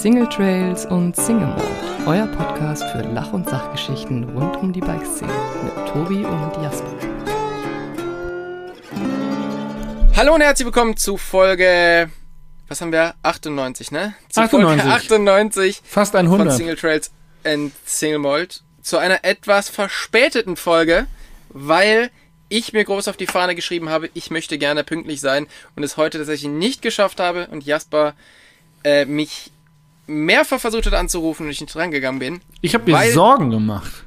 [0.00, 1.62] Single Trails und Single Mode,
[2.06, 5.30] euer Podcast für Lach- und Sachgeschichten rund um die Bikeszene
[5.62, 6.90] mit Tobi und Jasper.
[10.16, 12.10] Hallo und herzlich willkommen zu Folge,
[12.66, 13.14] was haben wir?
[13.22, 14.14] 98, ne?
[14.30, 14.80] Zu 98.
[14.80, 16.56] Folge 98 Fast von 100.
[16.56, 17.10] Single Trails
[17.44, 18.62] and Single Mold.
[18.80, 21.08] Zu einer etwas verspäteten Folge,
[21.50, 22.10] weil
[22.48, 25.98] ich mir groß auf die Fahne geschrieben habe, ich möchte gerne pünktlich sein und es
[25.98, 28.14] heute tatsächlich nicht geschafft habe und Jasper
[28.82, 29.52] äh, mich
[30.10, 32.40] mehrfach versucht hat anzurufen und ich nicht drangegangen bin.
[32.60, 34.04] Ich habe mir Sorgen gemacht.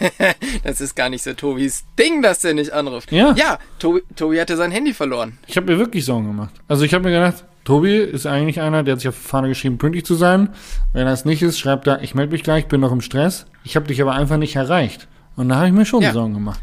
[0.62, 3.12] Das ist gar nicht so Tobis Ding, dass der nicht anruft.
[3.12, 3.34] Ja.
[3.36, 5.38] Ja, Tobi, Tobi hatte sein Handy verloren.
[5.46, 6.54] Ich habe mir wirklich Sorgen gemacht.
[6.68, 9.48] Also ich habe mir gedacht, Tobi ist eigentlich einer, der hat sich auf die Fahne
[9.48, 10.50] geschrieben, pünktlich zu sein.
[10.92, 13.46] Wenn er es nicht ist, schreibt er, ich melde mich gleich, bin noch im Stress.
[13.64, 15.06] Ich habe dich aber einfach nicht erreicht.
[15.36, 16.12] Und da habe ich mir schon Ja.
[16.12, 16.60] Sorgen gemacht.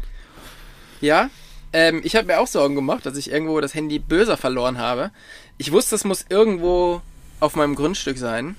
[1.00, 1.30] Ja,
[1.72, 5.10] ähm, ich habe mir auch Sorgen gemacht, dass ich irgendwo das Handy böser verloren habe.
[5.58, 7.02] Ich wusste, es muss irgendwo
[7.40, 8.56] auf meinem Grundstück sein.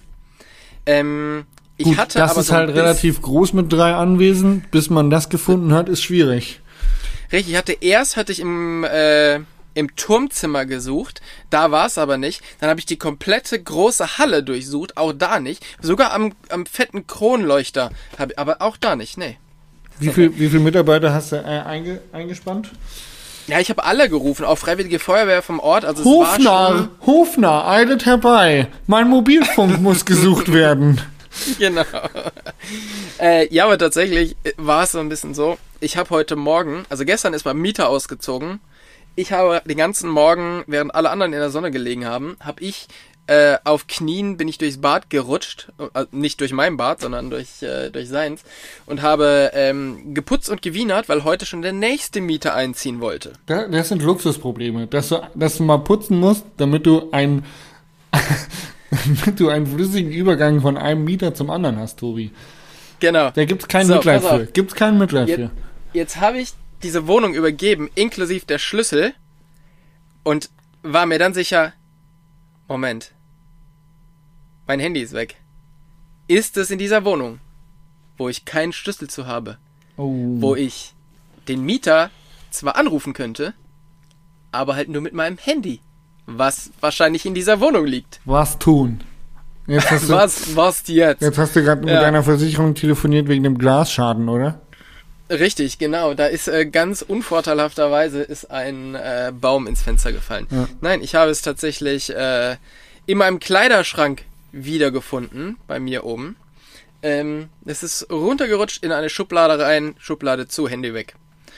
[0.89, 1.45] Ähm,
[1.77, 4.65] ich Gut, hatte das aber ist so halt relativ groß mit drei Anwesen.
[4.71, 6.61] Bis man das gefunden hat, ist schwierig.
[7.31, 9.39] Richtig, ich hatte erst hatte ich im äh,
[9.75, 12.41] im Turmzimmer gesucht, da war es aber nicht.
[12.59, 15.65] Dann habe ich die komplette große Halle durchsucht, auch da nicht.
[15.79, 19.17] Sogar am, am fetten Kronleuchter, hab, aber auch da nicht.
[19.17, 19.37] Nee.
[19.99, 22.71] Wie viel, wie viele Mitarbeiter hast du äh, einge, eingespannt?
[23.49, 25.83] Ja, ich habe alle gerufen, auch Freiwillige Feuerwehr vom Ort.
[25.83, 28.67] Also es war schon, Hofner, Hofner, eilet herbei.
[28.85, 31.01] Mein Mobilfunk muss gesucht werden.
[31.57, 31.81] Genau.
[33.19, 35.57] äh, ja, aber tatsächlich war es so ein bisschen so.
[35.79, 38.59] Ich habe heute Morgen, also gestern ist mein Mieter ausgezogen.
[39.15, 42.87] Ich habe den ganzen Morgen, während alle anderen in der Sonne gelegen haben, habe ich
[43.29, 47.61] äh, auf Knien bin ich durchs Bad gerutscht, äh, nicht durch mein Bad, sondern durch
[47.61, 48.43] äh, durch seins
[48.87, 53.33] und habe ähm, geputzt und gewienert, weil heute schon der nächste Mieter einziehen wollte.
[53.45, 57.45] Da- Das sind Luxusprobleme, dass du, dass du mal putzen musst, damit du ein,
[58.91, 62.31] damit du einen flüssigen Übergang von einem Mieter zum anderen hast, Tobi.
[62.99, 63.29] Genau.
[63.31, 64.45] Da gibt's kein So, Mitleid für.
[64.47, 65.51] Gibt's kein Mitleid Jetzt, für.
[65.93, 66.49] jetzt habe ich
[66.83, 69.13] diese Wohnung übergeben, inklusive der Schlüssel,
[70.23, 70.49] und
[70.83, 71.73] war mir dann sicher,
[72.67, 73.11] Moment,
[74.69, 75.35] mein Handy ist weg.
[76.27, 77.39] Ist es in dieser Wohnung,
[78.19, 79.57] wo ich keinen Schlüssel zu habe,
[79.97, 80.13] Oh.
[80.39, 80.93] wo ich
[81.47, 82.11] den Mieter
[82.51, 83.55] zwar anrufen könnte,
[84.51, 85.81] aber halt nur mit meinem Handy,
[86.27, 88.21] was wahrscheinlich in dieser Wohnung liegt.
[88.25, 88.99] Was tun?
[89.65, 91.23] Jetzt hast du, Was, was jetzt?
[91.23, 92.01] jetzt hast du gerade mit Ja.
[92.01, 94.61] deiner Versicherung telefoniert wegen dem Glasschaden, oder?
[95.31, 96.13] Richtig, genau.
[96.13, 100.45] Da ist äh, ganz unvorteilhafterweise ist ein äh, Baum ins Fenster gefallen.
[100.51, 100.67] Ja.
[100.81, 102.55] Nein, ich habe es tatsächlich äh,
[103.07, 106.35] in meinem Kleiderschrank wiedergefunden, bei mir oben.
[107.01, 111.15] Ähm, es ist runtergerutscht in eine Schublade rein, Schublade zu, Handy weg.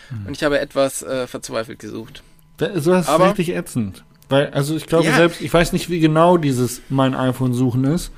[0.10, 0.28] Hm.
[0.28, 2.22] Und ich habe etwas äh, verzweifelt gesucht.
[2.58, 4.04] Da, sowas ist Aber- richtig ätzend.
[4.30, 5.16] Weil, also ich glaube Ja.
[5.18, 8.12] selbst, ich weiß nicht, wie genau dieses mein iPhone suchen ist,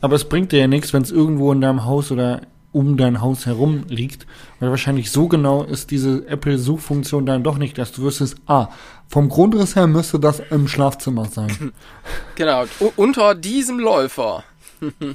[0.00, 2.42] aber es bringt dir ja nichts, wenn es irgendwo in deinem Haus oder
[2.72, 4.26] um dein Haus herum liegt,
[4.60, 8.68] weil wahrscheinlich so genau ist diese Apple-Suchfunktion dann doch nicht, dass du wüsstest, ah,
[9.08, 11.72] vom Grundriss her müsste das im Schlafzimmer sein.
[12.36, 12.64] Genau,
[12.96, 14.44] unter diesem Läufer.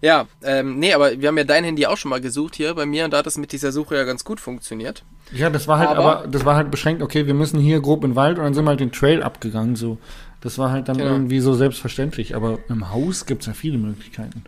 [0.00, 2.86] ja, ähm, nee, aber wir haben ja dein Handy auch schon mal gesucht hier bei
[2.86, 5.02] mir und da hat das mit dieser Suche ja ganz gut funktioniert.
[5.32, 8.04] ja, das war halt, Aber- aber, das war halt beschränkt, okay, wir müssen hier grob
[8.04, 9.98] in den Wald und dann sind wir halt den Trail abgegangen, so.
[10.40, 11.10] Das war halt dann Genau.
[11.10, 14.44] irgendwie so selbstverständlich, aber im Haus gibt's ja viele Möglichkeiten.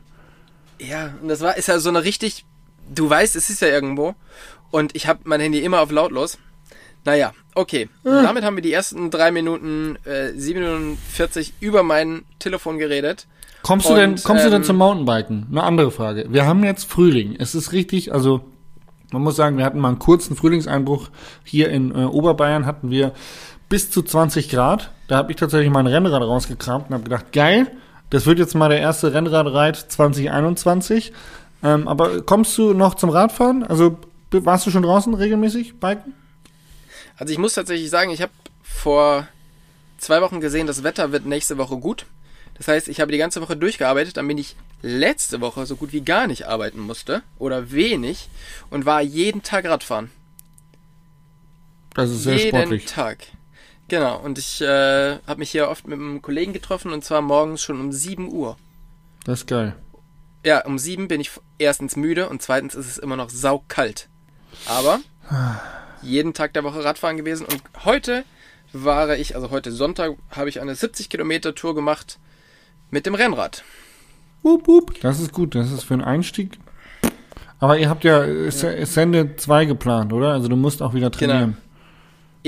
[0.81, 2.45] Ja, und das war, ist ja so eine richtig,
[2.95, 4.15] du weißt, es ist ja irgendwo.
[4.71, 6.39] Und ich habe mein Handy immer auf lautlos.
[7.05, 7.89] Naja, okay.
[8.05, 13.27] Damit haben wir die ersten drei Minuten äh, 47 über mein Telefon geredet.
[13.63, 15.47] Kommst du Und, denn, kommst du denn ähm, zum Mountainbiken?
[15.51, 16.27] Eine andere Frage.
[16.29, 17.37] Wir haben jetzt Frühling.
[17.39, 18.43] Es ist richtig, also
[19.11, 21.09] man muss sagen, wir hatten mal einen kurzen Frühlingseinbruch.
[21.45, 23.13] Hier in äh, Oberbayern hatten wir
[23.69, 24.91] bis zu 20 Grad.
[25.09, 27.71] Da habe ich tatsächlich mein Rennrad rausgekramt und habe gedacht, geil,
[28.11, 31.13] das wird jetzt mal der erste Rennradreit 2021.
[31.63, 33.65] Ähm, aber kommst du noch zum Radfahren?
[33.65, 33.99] Also
[34.31, 36.15] warst du schon draußen regelmäßig biken?
[37.17, 38.33] Also ich muss tatsächlich sagen, ich habe
[38.63, 39.27] vor
[39.99, 42.07] zwei Wochen gesehen, das Wetter wird nächste Woche gut.
[42.57, 46.01] Das heißt, ich habe die ganze Woche durchgearbeitet, damit ich letzte Woche so gut wie
[46.01, 48.29] gar nicht arbeiten musste oder wenig
[48.71, 50.11] und war jeden Tag Radfahren.
[51.95, 52.87] Das ist sehr jeden sportlich.
[52.87, 53.19] Tag.
[53.89, 57.63] Genau, und ich äh, habe mich hier oft mit einem Kollegen getroffen und zwar morgens
[57.63, 58.57] schon um 7 Uhr.
[59.25, 59.75] Das ist geil.
[60.45, 64.09] Ja, um 7 bin ich erstens müde und zweitens ist es immer noch saukalt.
[64.67, 65.01] Aber
[66.03, 68.25] jeden Tag der Woche Radfahren gewesen und heute
[68.75, 72.19] war ich, also heute Sonntag, habe ich eine 70 Kilometer Tour gemacht
[72.91, 73.65] mit dem Rennrad.
[74.43, 75.01] Wup, wup.
[75.01, 76.59] Das ist gut, das ist für einen Einstieg.
[77.59, 78.51] Aber ihr habt ja äh,
[78.87, 80.33] Sende 2 geplant, oder?
[80.33, 81.57] Also du musst auch wieder trainieren.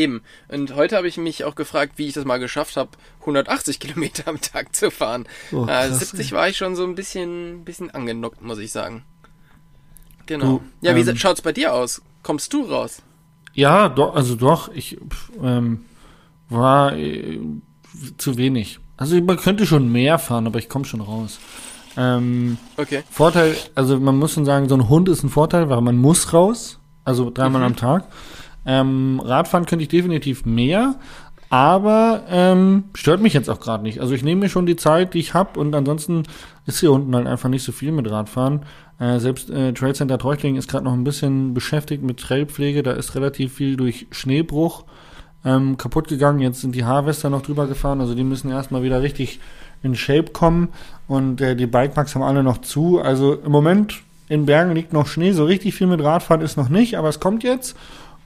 [0.00, 0.22] Eben.
[0.48, 4.28] Und heute habe ich mich auch gefragt, wie ich das mal geschafft habe, 180 Kilometer
[4.28, 5.26] am Tag zu fahren.
[5.52, 9.02] Oh, äh, krass, 70 war ich schon so ein bisschen, bisschen angenockt, muss ich sagen.
[10.26, 10.58] Genau.
[10.58, 12.00] Du, ja, wie ähm, schaut's bei dir aus?
[12.22, 13.02] Kommst du raus?
[13.52, 15.84] Ja, doch, also doch, ich pf, ähm,
[16.48, 17.40] war äh,
[18.16, 18.78] zu wenig.
[18.96, 21.38] Also man könnte schon mehr fahren, aber ich komme schon raus.
[21.96, 23.02] Ähm, Okay.
[23.10, 26.32] Vorteil, also man muss schon sagen, so ein Hund ist ein Vorteil, weil man muss
[26.32, 27.66] raus, also dreimal Mhm.
[27.66, 28.04] am Tag.
[28.66, 30.96] Ähm, Radfahren könnte ich definitiv mehr,
[31.48, 34.00] aber ähm, stört mich jetzt auch gerade nicht.
[34.00, 36.22] Also ich nehme mir schon die Zeit, die ich habe und ansonsten
[36.66, 38.60] ist hier unten halt einfach nicht so viel mit Radfahren.
[39.00, 42.92] Äh, selbst äh, Trade Center Treuchtlingen ist gerade noch ein bisschen beschäftigt mit Trailpflege, da
[42.92, 44.84] ist relativ viel durch Schneebruch
[45.44, 46.40] ähm, kaputt gegangen.
[46.40, 49.40] Jetzt sind die Harvester noch drüber gefahren, also die müssen erstmal wieder richtig
[49.82, 50.68] in Shape kommen
[51.08, 53.00] und äh, die Bikeparks haben alle noch zu.
[53.00, 56.68] Also im Moment in Bergen liegt noch Schnee, so richtig viel mit Radfahren ist noch
[56.68, 57.76] nicht, aber es kommt jetzt.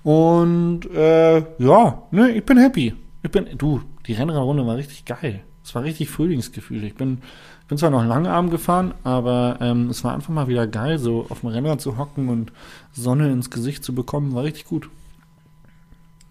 [0.05, 2.95] Und äh, ja, ne, ich bin happy.
[3.23, 5.43] Ich bin, du, die Rennradrunde war richtig geil.
[5.65, 6.85] Es war richtig Frühlingsgefühl.
[6.85, 7.23] Ich bin,
[7.62, 11.27] ich bin zwar noch Langarm gefahren, aber ähm, es war einfach mal wieder geil, so
[11.31, 12.53] auf dem Rennrad zu hocken und
[12.93, 14.91] Sonne ins Gesicht zu bekommen, war richtig gut.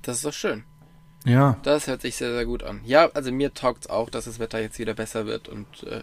[0.04, 0.64] Das ist doch schön.
[1.26, 2.82] Ja, Das hört sich sehr, sehr gut an.
[2.86, 6.02] Ja, also mir taugt's auch, dass das Wetter jetzt wieder besser wird und äh,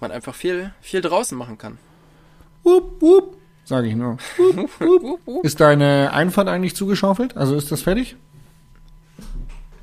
[0.00, 1.78] man einfach viel, viel draußen machen kann.
[2.62, 4.18] wupp, wupp, sage ich nur.
[5.42, 7.36] Ist deine Einfahrt eigentlich zugeschaufelt?
[7.36, 8.16] Also ist das fertig?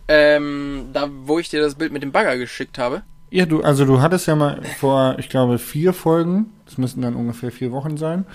[0.07, 3.04] Ähm, da, wo ich dir das Bild mit dem Bagger geschickt habe.
[3.30, 7.16] Ja, du, also du hattest ja mal vor, ich glaube, vier Folgen, das müssten dann
[7.16, 8.25] ungefähr vier Wochen sein,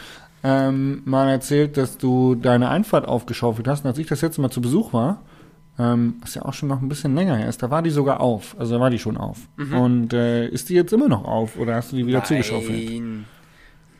[0.43, 3.85] ähm, mal erzählt, dass du deine Einfahrt aufgeschaufelt hast.
[3.85, 5.21] Und als ich das letzte Mal zu Besuch war,
[5.79, 8.21] ähm, was ja auch schon noch ein bisschen länger her ist, da war die sogar
[8.21, 8.57] auf.
[8.59, 9.37] Also da war die schon auf.
[9.59, 12.89] Und äh, ist die jetzt immer noch auf oder hast du die wieder zugeschaufelt?
[12.89, 13.25] Nein.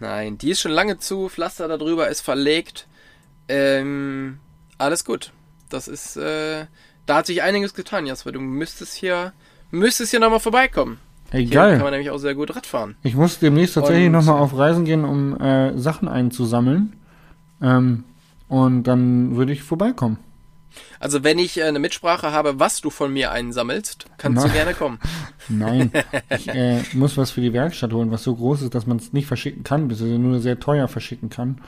[0.01, 2.87] Nein, die ist schon lange zu, Pflaster darüber ist verlegt.
[3.49, 4.39] Ähm,
[4.79, 5.33] alles gut.
[5.69, 6.67] Das ist, äh,
[7.07, 8.33] da hat sich einiges getan, Jasper.
[8.33, 9.33] Du müsstest hier,
[9.71, 10.99] müsstest hier nochmal vorbeikommen.
[11.31, 12.97] Ey, Hier kann man nämlich auch sehr gut Rad fahren.
[13.03, 16.93] Ich muss demnächst tatsächlich nochmal auf Reisen gehen, um äh, Sachen einzusammeln.
[17.61, 18.05] Ähm,
[18.49, 20.19] und dann würde ich vorbeikommen.
[21.01, 24.49] Also wenn ich äh, eine Mitsprache habe, was du von mir einsammelst, kannst Na.
[24.49, 24.99] du gerne kommen.
[25.49, 25.91] Nein,
[26.31, 29.13] ich äh, muss was für die Werkstatt holen, was so groß ist, dass man es
[29.13, 31.61] nicht verschicken kann, beziehungsweise nur sehr teuer verschicken kann.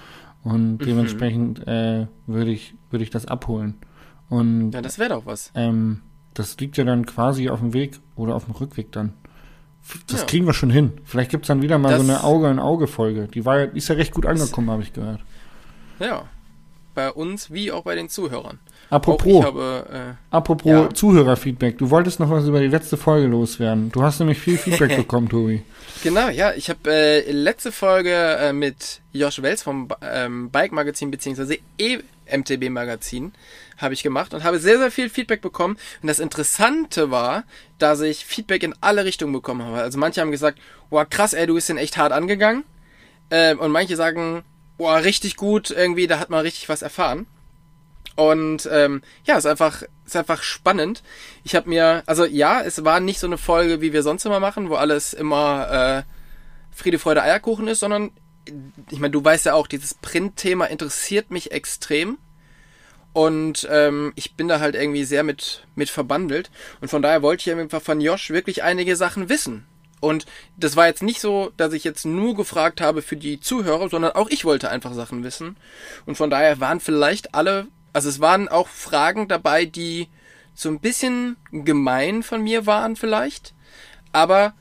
[0.45, 3.75] Und dementsprechend äh, würde ich, würde ich das abholen.
[4.29, 5.51] Und Ja, das wäre doch was.
[5.55, 6.01] ähm,
[6.35, 9.15] das liegt ja dann quasi auf dem Weg oder auf dem Rückweg dann.
[10.07, 10.27] Das Ja.
[10.27, 10.93] kriegen wir schon hin.
[11.05, 13.29] Vielleicht gibt's dann wieder mal Das- so eine Auge-in-Auge-Folge.
[13.29, 15.21] Die war ist ja recht gut angekommen, habe ich gehört.
[15.99, 16.25] Ja.
[16.95, 18.59] Bei uns wie auch bei den Zuhörern.
[18.91, 20.89] Apropos, ich habe, äh, apropos Ja.
[20.93, 21.77] Zuhörerfeedback.
[21.79, 23.93] Du wolltest noch was über die letzte Folge loswerden.
[23.93, 25.63] Du hast nämlich viel Feedback bekommen, Tobi.
[26.03, 31.11] Genau, ja, ich habe äh, letzte Folge äh, mit Josh Wels vom ähm, Bike Magazin
[31.11, 33.33] beziehungsweise EMTB Magazin
[33.79, 35.77] habe ich gemacht und habe sehr, sehr viel Feedback bekommen.
[36.03, 37.45] Und das Interessante war,
[37.79, 39.79] dass ich Feedback in alle Richtungen bekommen habe.
[39.79, 40.59] Also manche haben gesagt,
[40.91, 42.65] boah, krass, ey, du bist den echt hart angegangen.
[43.31, 44.43] Ähm, und manche sagen,
[44.79, 47.27] boah, richtig gut, irgendwie, da hat man richtig was erfahren.
[48.19, 51.05] Und ähm, ja, ist einfach, ist einfach spannend.
[51.45, 54.41] Ich habe mir, also ja, es war nicht so eine Folge, wie wir sonst immer
[54.41, 58.11] machen, wo alles immer äh, Friede, Freude, Eierkuchen ist, sondern
[58.91, 62.19] ich meine, du weißt ja auch, dieses Print-Thema interessiert mich extrem.
[63.13, 66.51] Und ähm, ich bin da halt irgendwie sehr mit, mit verbandelt.
[66.81, 69.65] Und von daher wollte ich einfach von Josh wirklich einige Sachen wissen.
[70.01, 73.89] Und das war jetzt nicht so, dass ich jetzt nur gefragt habe für die Zuhörer,
[73.89, 75.57] sondern auch ich wollte einfach Sachen wissen.
[76.05, 80.07] Und von daher waren vielleicht alle, also es waren auch Fragen dabei, die
[80.55, 83.55] so ein bisschen gemein von mir waren vielleicht.
[84.13, 84.53] Aber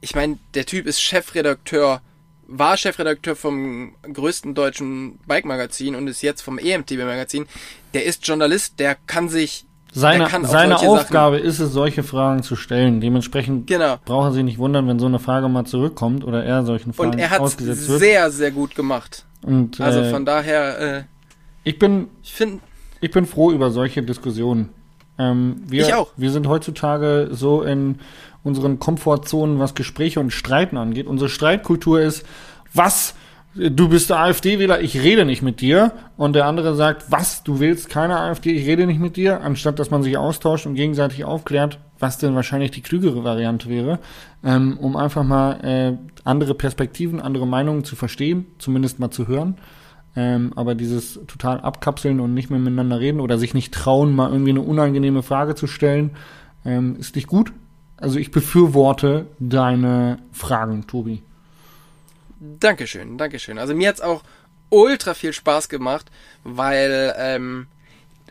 [0.00, 2.00] ich meine, der Typ ist Chefredakteur,
[2.46, 7.44] war Chefredakteur vom größten deutschen Bike-Magazin und ist jetzt vom EMTB-Magazin.
[7.92, 12.56] Der ist Journalist, der kann sich, Seine, kann seine Aufgabe ist es, solche Fragen zu
[12.56, 13.02] stellen.
[13.02, 13.98] Dementsprechend Genau.
[14.06, 17.18] brauchen Sie nicht wundern, wenn so eine Frage mal zurückkommt oder er solchen Fragen Und
[17.18, 18.00] er hat ausgesetzt wird.
[18.00, 19.26] sehr, sehr gut gemacht.
[19.42, 21.02] Und Also äh, von daher, äh,
[21.64, 22.60] ich bin ich finde,
[23.00, 24.70] ich bin froh über solche Diskussionen.
[25.18, 26.12] Ähm, wir, Ich auch.
[26.16, 27.96] Wir sind heutzutage so in
[28.42, 31.06] unseren Komfortzonen, was Gespräche und Streiten angeht.
[31.06, 32.24] Unsere Streitkultur ist,
[32.72, 33.14] was?
[33.54, 35.92] Du bist der AfD-Wähler, ich rede nicht mit dir.
[36.18, 37.42] Und der andere sagt, was?
[37.42, 39.40] Du willst keine AfD, ich rede nicht mit dir.
[39.40, 43.98] Anstatt, dass man sich austauscht und gegenseitig aufklärt, was denn wahrscheinlich die klügere Variante wäre,
[44.44, 49.56] ähm, um einfach mal äh, andere Perspektiven, andere Meinungen zu verstehen, zumindest mal zu hören.
[50.16, 54.32] Ähm, aber dieses total abkapseln und nicht mehr miteinander reden oder sich nicht trauen, mal
[54.32, 56.16] irgendwie eine unangenehme Frage zu stellen,
[56.64, 57.52] ähm, ist nicht gut.
[57.98, 61.22] Also ich befürworte deine Fragen, Tobi.
[62.40, 63.58] Dankeschön, Dankeschön.
[63.58, 64.22] Also mir hat's auch
[64.70, 66.10] ultra viel Spaß gemacht,
[66.44, 67.66] weil ähm,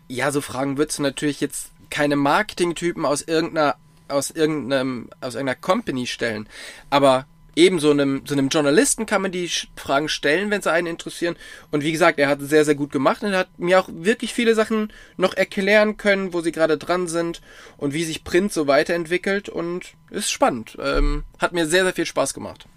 [0.08, 3.76] ja, so Fragen würdest du natürlich jetzt keine Marketing-Typen aus irgendeiner,
[4.08, 6.48] aus irgendeinem, aus irgendeiner Company stellen.
[6.90, 10.88] Aber eben so einem, so einem Journalisten kann man die Fragen stellen, wenn sie einen
[10.88, 11.36] interessieren.
[11.72, 14.34] Und wie gesagt, er hat es sehr, sehr gut gemacht und hat mir auch wirklich
[14.34, 17.42] viele Sachen noch erklären können, wo sie gerade dran sind
[17.78, 20.78] und wie sich Print so weiterentwickelt und ist spannend.
[20.82, 22.68] Ähm, hat mir sehr, sehr viel Spaß gemacht.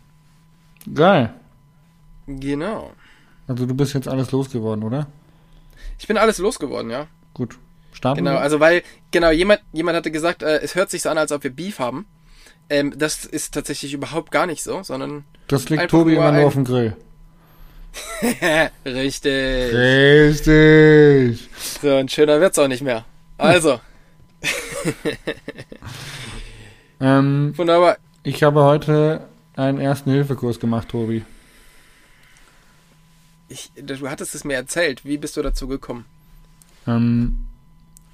[0.95, 1.35] Geil.
[2.27, 2.93] Genau.
[3.47, 5.07] Also du bist jetzt alles losgeworden, oder?
[5.99, 7.07] Ich bin alles losgeworden, ja.
[7.35, 7.59] Gut.
[7.93, 8.41] Starten Genau, wir?
[8.41, 11.43] also weil, genau, jemand, jemand hatte gesagt, äh, es hört sich so an, als ob
[11.43, 12.07] wir Beef haben.
[12.71, 16.55] Ähm, das ist tatsächlich überhaupt gar nicht so, sondern das liegt Tobi immer nur auf
[16.55, 16.97] dem Grill.
[18.85, 19.75] richtig.
[19.75, 21.49] Richtig.
[21.81, 23.05] So, ein schöner wird's auch nicht mehr.
[23.39, 23.81] Also,
[27.01, 27.97] Ähm, wunderbar.
[28.25, 29.23] ich habe heute
[29.57, 31.25] einen ersten Hilfekurs gemacht, Tobi.
[33.49, 35.05] Ich, du hattest es mir erzählt.
[35.05, 36.05] Wie bist du dazu gekommen?
[36.87, 37.47] Ähm,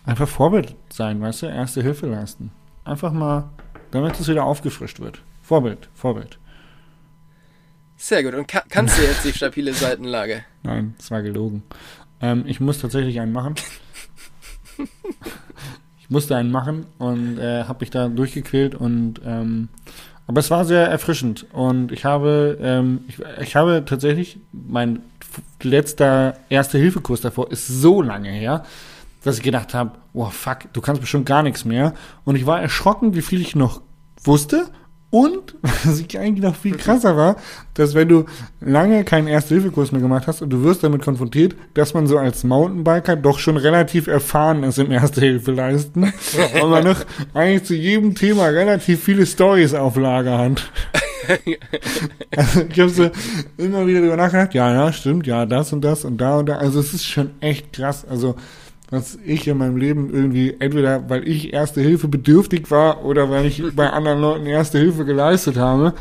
[0.05, 1.47] einfach Vorbild sein, weißt du?
[1.47, 2.53] Erste Hilfe leisten.
[2.85, 3.49] Einfach mal,
[3.95, 5.21] damit es wieder aufgefrischt wird.
[5.41, 6.39] Vorbild, Vorbild.
[7.97, 8.35] Sehr gut.
[8.35, 10.45] Und ka kannst du jetzt die stabile Seitenlage?
[10.65, 11.63] Nein, das war gelogen.
[12.21, 13.55] Ähm, ich muss tatsächlich einen machen.
[16.01, 19.69] ich musste einen machen und äh, habe mich da durchgequält und ähm,
[20.27, 25.03] aber es war sehr erfrischend und ich habe ähm, ich, ich habe tatsächlich mein
[25.63, 28.65] letzter erste Hilfekurs davor ist so lange her,
[29.25, 32.61] dass ich gedacht habe, oh fuck, du kannst bestimmt gar nichts mehr und ich war
[32.61, 33.81] erschrocken, wie viel ich noch
[34.23, 34.67] wusste
[35.15, 37.37] und was ich eigentlich noch viel krasser war,
[37.75, 38.25] dass wenn du
[38.61, 42.43] lange keinen Erste-Hilfe-Kurs mehr gemacht hast und du wirst damit konfrontiert, dass man so als
[42.43, 46.03] Mountainbiker doch schon relativ erfahren ist im Erste-Hilfe leisten
[46.63, 50.71] und man noch eigentlich zu jedem Thema relativ viele Stories auf Lager hat.
[52.37, 53.11] Also ich habe so
[53.57, 56.57] immer wieder drüber nachgedacht, ja, ja, stimmt, ja, das und das und da und da.
[56.57, 58.05] Also es ist schon echt krass.
[58.05, 58.37] Also
[58.95, 63.47] was ich in meinem Leben irgendwie, entweder weil ich Erste Hilfe bedürftig war oder weil
[63.47, 65.95] ich bei anderen Leuten Erste Hilfe geleistet habe,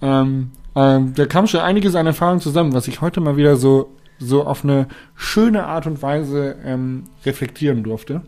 [0.00, 3.92] ähm, ähm, da kam schon einiges an Erfahrung zusammen, was ich heute mal wieder so,
[4.18, 8.22] so auf eine schöne Art und Weise ähm, reflektieren durfte.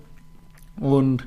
[0.79, 1.27] Und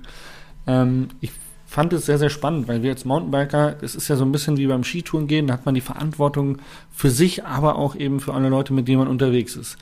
[0.67, 1.31] ähm, ich
[1.65, 4.57] fand es sehr, sehr spannend, weil wir als Mountainbiker, es ist ja so ein bisschen
[4.57, 6.59] wie beim Skitouren gehen, da hat man die Verantwortung
[6.91, 9.77] für sich, aber auch eben für alle Leute, mit denen man unterwegs ist.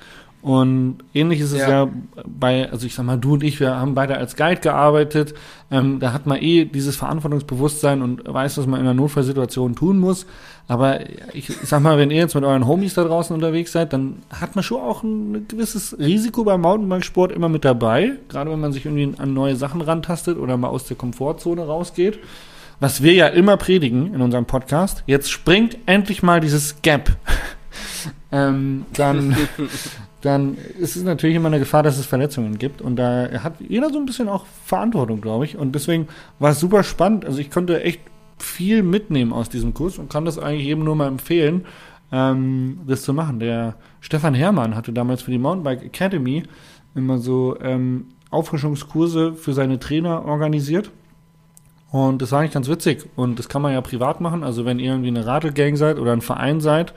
[0.46, 1.86] Und ähnlich ist es ja.
[1.86, 1.90] Ja.
[2.24, 5.34] bei, also ich sag mal, du und ich, wir haben beide als Guide gearbeitet.
[5.72, 9.98] Ähm, da hat man eh dieses Verantwortungsbewusstsein und weiß, was man in einer Notfallsituation tun
[9.98, 10.28] muss.
[10.68, 11.00] Aber
[11.34, 14.54] ich sag mal, wenn ihr jetzt mit euren Homies da draußen unterwegs seid, dann hat
[14.54, 18.12] man schon auch ein gewisses Risiko beim Mountainbikesport immer mit dabei.
[18.30, 22.20] Gerade wenn man sich irgendwie an neue Sachen rantastet oder mal aus der Komfortzone rausgeht.
[22.80, 25.04] Was wir ja immer predigen in unserem Podcast.
[25.08, 27.10] Jetzt springt endlich mal dieses Gap.
[28.32, 29.36] ähm, dann,
[30.26, 32.82] dann ist es natürlich immer eine Gefahr, dass es Verletzungen gibt.
[32.82, 35.58] Und da hat jeder so ein bisschen auch Verantwortung, glaube ich.
[35.58, 36.08] Und deswegen
[36.40, 37.26] war es super spannend.
[37.26, 38.02] Also ich konnte echt
[38.38, 41.66] viel mitnehmen aus diesem Kurs und kann das eigentlich jedem nur mal empfehlen,
[42.12, 43.40] ähm, das zu machen.
[43.40, 46.44] Der Stefan Herrmann hatte damals für die Mountainbike Academy
[46.96, 50.92] immer so ähm, Auffrischungskurse für seine Trainer organisiert.
[51.92, 53.08] Und das war eigentlich ganz witzig.
[53.16, 54.44] Und das kann man ja privat machen.
[54.44, 56.94] Also wenn ihr irgendwie eine Radlgang seid oder ein Verein seid,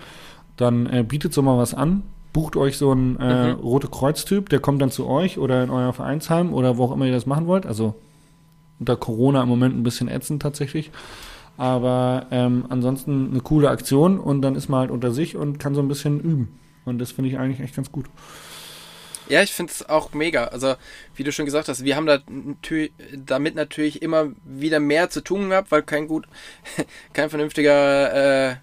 [0.57, 2.03] dann äh, bietet so mal was an.
[2.39, 3.61] Bucht euch so einen äh, Mhm.
[3.61, 7.05] rote Kreuz-Typ, der kommt dann zu euch oder in euer Vereinsheim oder wo auch immer
[7.07, 7.67] ihr das machen wollt.
[7.67, 7.95] Also
[8.79, 10.93] unter Corona im Moment ein bisschen ätzend tatsächlich.
[11.57, 15.75] Aber ähm, ansonsten eine coole Aktion und dann ist man halt unter sich und kann
[15.75, 16.61] so ein bisschen üben.
[16.85, 18.07] Und das finde ich eigentlich echt ganz gut.
[19.29, 20.45] Ja, ich finde es auch mega.
[20.45, 20.75] Also,
[21.17, 22.91] wie du schon gesagt hast, wir haben da natü-
[23.27, 26.27] damit natürlich immer wieder mehr zu tun gehabt, weil kein gut,
[27.13, 28.57] kein vernünftiger äh,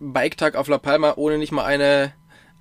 [0.00, 2.12] Biketag auf La Palma ohne nicht mal eine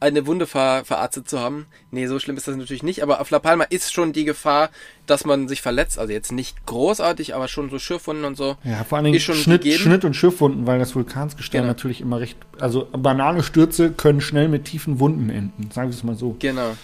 [0.03, 1.65] eine Wunde ver verarztet zu haben.
[1.91, 4.69] Nee, so schlimm ist das natürlich nicht, aber auf La Palma ist schon die Gefahr,
[5.05, 5.98] dass man sich verletzt.
[5.98, 8.57] Also jetzt nicht großartig, aber schon so Schürfwunden und so.
[8.63, 9.65] Ja, vor allen Dingen Schnitt.
[9.65, 11.67] Schnitt und Schiffwunden, weil das Vulkansgestein Genau.
[11.72, 12.38] natürlich immer recht.
[12.60, 16.36] Also banale Stürze können schnell mit tiefen Wunden enden, sagen wir es mal so.
[16.39, 16.75] Genau.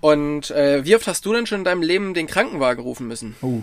[0.00, 3.34] Und äh, wie oft hast du denn schon in deinem Leben den Krankenwagen rufen müssen?
[3.40, 3.60] Oh,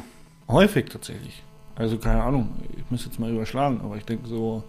[0.48, 1.44] häufig tatsächlich.
[1.76, 4.64] Also keine Ahnung, ich muss jetzt mal überschlagen, aber ich denke so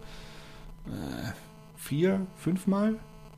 [0.87, 1.31] äh,
[1.79, 2.97] vier, fünfmal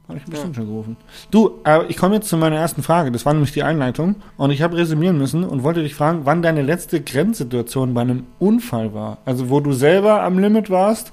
[0.09, 0.97] habe ich bestimmt schon gerufen.
[1.31, 3.11] Du, aber ich komme jetzt zu meiner ersten Frage.
[3.11, 6.43] Das war nämlich die Einleitung und ich habe resümieren müssen und wollte dich fragen, wann
[6.43, 9.19] deine letzte Grenzsituation bei einem Unfall war.
[9.25, 11.13] Also wo du selber am Limit warst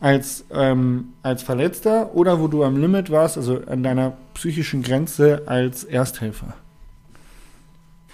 [0.00, 5.42] als ähm, als Verletzter oder wo du am Limit warst, also an deiner psychischen Grenze
[5.46, 6.54] als Ersthelfer.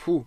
[0.05, 0.25] Puh.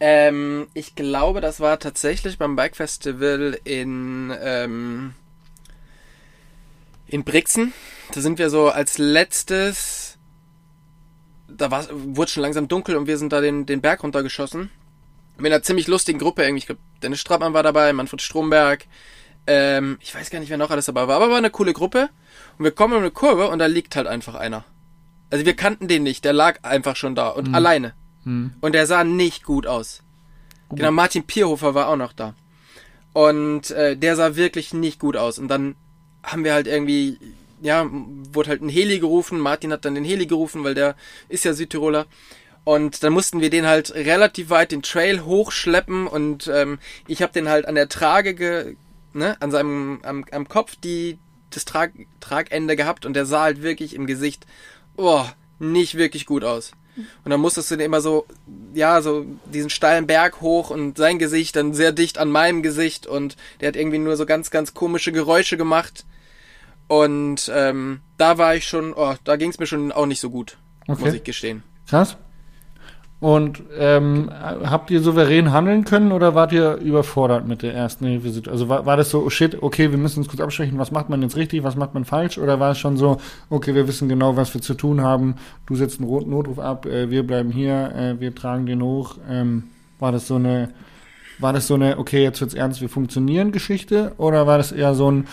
[0.00, 5.14] Ähm, ich glaube, das war tatsächlich beim Bike Festival in, ähm,
[7.08, 7.72] in Brixen.
[8.12, 10.18] Da sind wir so als letztes
[11.48, 14.70] da war, wurde schon langsam dunkel und wir sind da den, den Berg runtergeschossen.
[15.38, 16.58] Mit einer ziemlich lustigen Gruppe irgendwie.
[16.58, 18.86] Ich glaube, Dennis Strattmann war dabei, Manfred Stromberg.
[19.46, 22.10] Ähm, ich weiß gar nicht, wer noch alles dabei war, aber war eine coole Gruppe.
[22.58, 24.64] Und wir kommen in eine Kurve und da liegt halt einfach einer.
[25.30, 27.54] Also wir kannten den nicht, der lag einfach schon da und Mhm.
[27.54, 27.94] alleine.
[28.24, 28.54] Hm.
[28.60, 30.02] Und der sah nicht gut aus.
[30.70, 32.34] Genau, Martin Pierhofer war auch noch da.
[33.14, 35.38] Und äh, der sah wirklich nicht gut aus.
[35.38, 35.76] Und dann
[36.22, 37.18] haben wir halt irgendwie,
[37.60, 39.38] ja, wurde halt ein Heli gerufen.
[39.40, 40.96] Martin hat dann den Heli gerufen, weil der
[41.28, 42.06] ist ja Südtiroler.
[42.64, 47.32] Und dann mussten wir den halt relativ weit den Trail hochschleppen und ähm, ich habe
[47.32, 48.76] den halt an der Trage, ge,
[49.14, 53.62] ne, an seinem, am, am Kopf die, das Trag, Tragende gehabt und der sah halt
[53.62, 54.46] wirklich im Gesicht,
[54.96, 55.24] oh,
[55.58, 56.72] nicht wirklich gut aus.
[57.24, 58.26] Und dann musstest du den immer so,
[58.74, 63.06] ja, so diesen steilen Berg hoch und sein Gesicht dann sehr dicht an meinem Gesicht
[63.06, 66.04] und der hat irgendwie nur so ganz, ganz komische Geräusche gemacht.
[66.88, 70.30] Und ähm, da war ich schon, oh, da ging es mir schon auch nicht so
[70.30, 71.16] gut, muss Okay.
[71.16, 71.62] ich gestehen.
[71.86, 72.16] Krass.
[73.20, 78.48] Und ähm, habt ihr souverän handeln können oder wart ihr überfordert mit der ersten Hilfe?
[78.48, 81.08] Also war, war das so, oh shit, okay, wir müssen uns kurz absprechen, was macht
[81.08, 82.38] man jetzt richtig, was macht man falsch?
[82.38, 83.18] Oder war es schon so,
[83.50, 85.34] okay, wir wissen genau, was wir zu tun haben,
[85.66, 89.16] du setzt einen roten Notruf ab, äh, wir bleiben hier, äh, wir tragen den hoch.
[89.28, 89.64] Ähm,
[89.98, 90.68] war das so eine,
[91.40, 94.12] war das so eine, okay, jetzt wird's ernst, wir funktionieren Geschichte?
[94.18, 95.26] Oder war das eher so ein,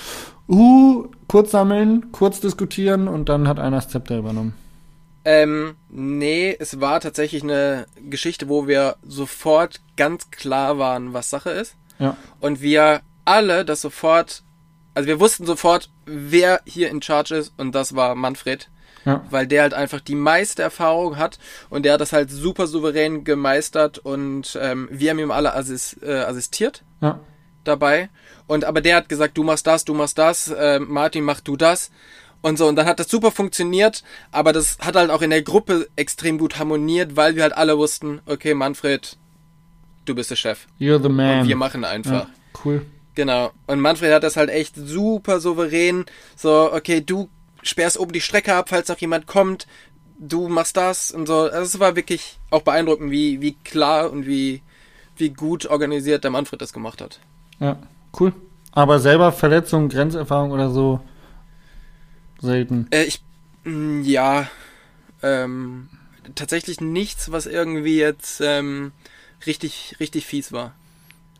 [0.50, 4.54] uh, kurz sammeln, kurz diskutieren und dann hat einer das Zepter übernommen?
[5.26, 11.50] Ähm, nee, es war tatsächlich eine Geschichte, wo wir sofort ganz klar waren, was Sache
[11.50, 11.76] ist.
[11.98, 12.16] Ja.
[12.40, 14.44] Und wir alle das sofort,
[14.94, 18.70] also wir wussten sofort, wer hier in Charge ist und das war Manfred.
[19.04, 19.24] Ja.
[19.30, 21.38] Weil der halt einfach die meiste Erfahrung hat
[21.70, 25.96] und der hat das halt super souverän gemeistert und ähm, wir haben ihm alle assis
[26.02, 27.20] äh, assistiert Ja.
[27.68, 28.10] Dabei.
[28.48, 31.58] Und aber der hat gesagt, du machst das, du machst das, äh, Martin mach du
[31.58, 31.92] das.
[32.42, 35.42] Und so, und dann hat das super funktioniert, aber das hat halt auch in der
[35.42, 39.18] Gruppe extrem gut harmoniert, weil wir halt alle wussten, okay, Manfred,
[40.06, 40.68] du bist der Chef.
[40.80, 41.42] You're the man.
[41.42, 42.12] Und wir machen einfach.
[42.12, 42.30] Ja,
[42.64, 42.86] cool.
[43.16, 43.52] Genau.
[43.66, 46.06] Und Manfred hat das halt echt super souverän.
[46.36, 47.30] So, okay, du
[47.64, 49.66] sperrst oben die Strecke ab, falls noch jemand kommt.
[50.20, 51.44] Du machst das und so.
[51.44, 54.62] Also es war wirklich auch beeindruckend, wie, wie klar und wie,
[55.18, 57.20] wie gut organisiert der Manfred das gemacht hat.
[57.60, 57.78] Ja,
[58.20, 58.34] cool.
[58.72, 61.00] Aber selber Verletzung, Grenzerfahrung oder so
[62.40, 62.88] selten.
[62.92, 63.22] Äh, ich,
[63.64, 64.48] mh, ja,
[65.24, 65.90] ähm,
[66.36, 68.92] tatsächlich nichts, was irgendwie jetzt ähm,
[69.46, 70.74] richtig, richtig fies war.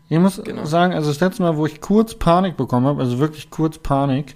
[0.08, 0.66] Ich muss Genau.
[0.66, 4.36] sagen, also das letzte Mal, wo ich kurz Panik bekommen habe, also wirklich kurz Panik,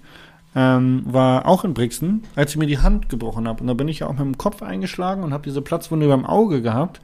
[0.56, 3.60] ähm, war auch in Brixen, als ich mir die Hand gebrochen habe.
[3.60, 6.26] Und da bin ich ja auch mit dem Kopf eingeschlagen und habe diese Platzwunde beim
[6.26, 7.00] Auge gehabt.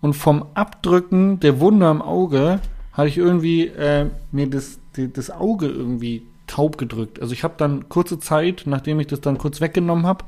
[0.00, 2.60] Und vom Abdrücken der Wunde am Auge
[2.94, 7.20] hatte ich irgendwie äh, mir das, die, das Auge irgendwie taub gedrückt.
[7.20, 10.24] Also ich habe dann kurze Zeit, nachdem ich das dann kurz weggenommen habe,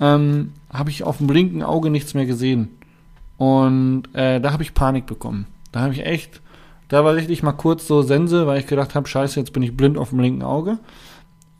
[0.00, 2.68] ähm, habe ich auf dem linken Auge nichts mehr gesehen.
[3.38, 5.46] Und äh, da habe ich Panik bekommen.
[5.70, 6.40] Da habe ich echt,
[6.88, 9.76] da war richtig mal kurz so Sense, weil ich gedacht habe, scheiße, jetzt bin ich
[9.76, 10.78] blind auf dem linken Auge.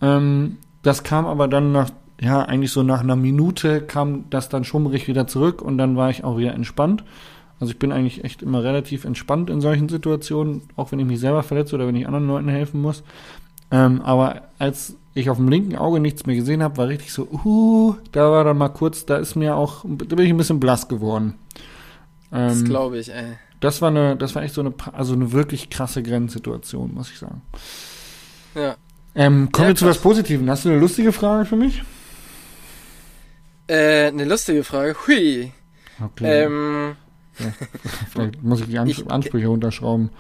[0.01, 4.65] Ähm, das kam aber dann nach, ja, eigentlich so nach einer Minute kam das dann
[4.65, 7.05] schummerig wieder zurück und dann war ich auch wieder entspannt.
[7.63, 11.21] Also ich bin eigentlich echt immer relativ entspannt in solchen Situationen, auch wenn ich mich
[11.21, 13.05] selber verletze oder wenn ich anderen Leuten helfen muss.
[13.71, 17.29] Ähm, aber als ich auf dem linken Auge nichts mehr gesehen habe, war richtig so,
[17.31, 20.61] uh, da war dann mal kurz, da ist mir auch, da bin ich ein bisschen
[20.61, 21.39] blass geworden.
[22.45, 23.39] Das Ähm, glaube ich, ey.
[23.61, 27.19] das war eine, das war echt so eine, also eine wirklich krasse Grenzsituation, muss ich
[27.19, 27.43] sagen.
[28.55, 28.77] Ja.
[29.15, 30.49] Ähm, kommen Ja, wir zu was Positiven.
[30.51, 31.83] Hast du eine lustige Frage für mich?
[33.69, 34.95] Äh, eine lustige Frage.
[35.07, 35.53] Hui.
[36.01, 36.45] Okay.
[36.45, 36.97] Ähm,
[38.11, 40.11] Vielleicht muss ich die Ans ich- Ansprüche unterschrauben.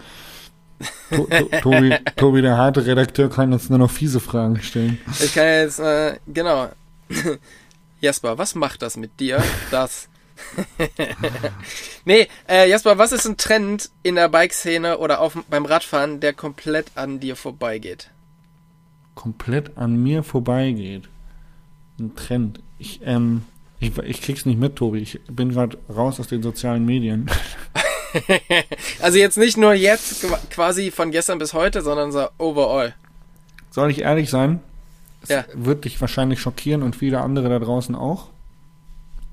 [1.11, 4.98] To to Tobi, Tobi, der harte Redakteur, kann jetzt nur noch fiese Fragen stellen.
[5.20, 6.70] ich kann jetzt, äh, genau.
[8.01, 9.42] Jasper, was macht das mit dir?
[9.70, 10.09] Das.
[12.05, 16.33] nee, äh, Jasper, was ist ein Trend in der Bikeszene oder auf, beim Radfahren, der
[16.33, 18.11] komplett an dir vorbeigeht?
[19.14, 21.09] Komplett an mir vorbeigeht.
[22.01, 22.61] Ein Trend.
[22.79, 23.42] Ich, ähm,
[23.83, 24.99] ich, ich krieg's nicht mit, Tobi.
[25.01, 27.31] Ich bin gerade raus aus den sozialen Medien.
[29.01, 32.95] Also jetzt nicht nur jetzt qu- quasi von gestern bis heute, sondern so overall.
[33.71, 34.61] Soll ich ehrlich sein?
[35.23, 35.47] Es Ja.
[35.55, 38.29] wird dich wahrscheinlich schockieren und viele andere da draußen auch.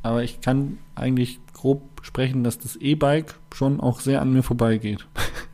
[0.01, 5.05] Aber ich kann eigentlich grob sprechen, dass das E-Bike schon auch sehr an mir vorbeigeht.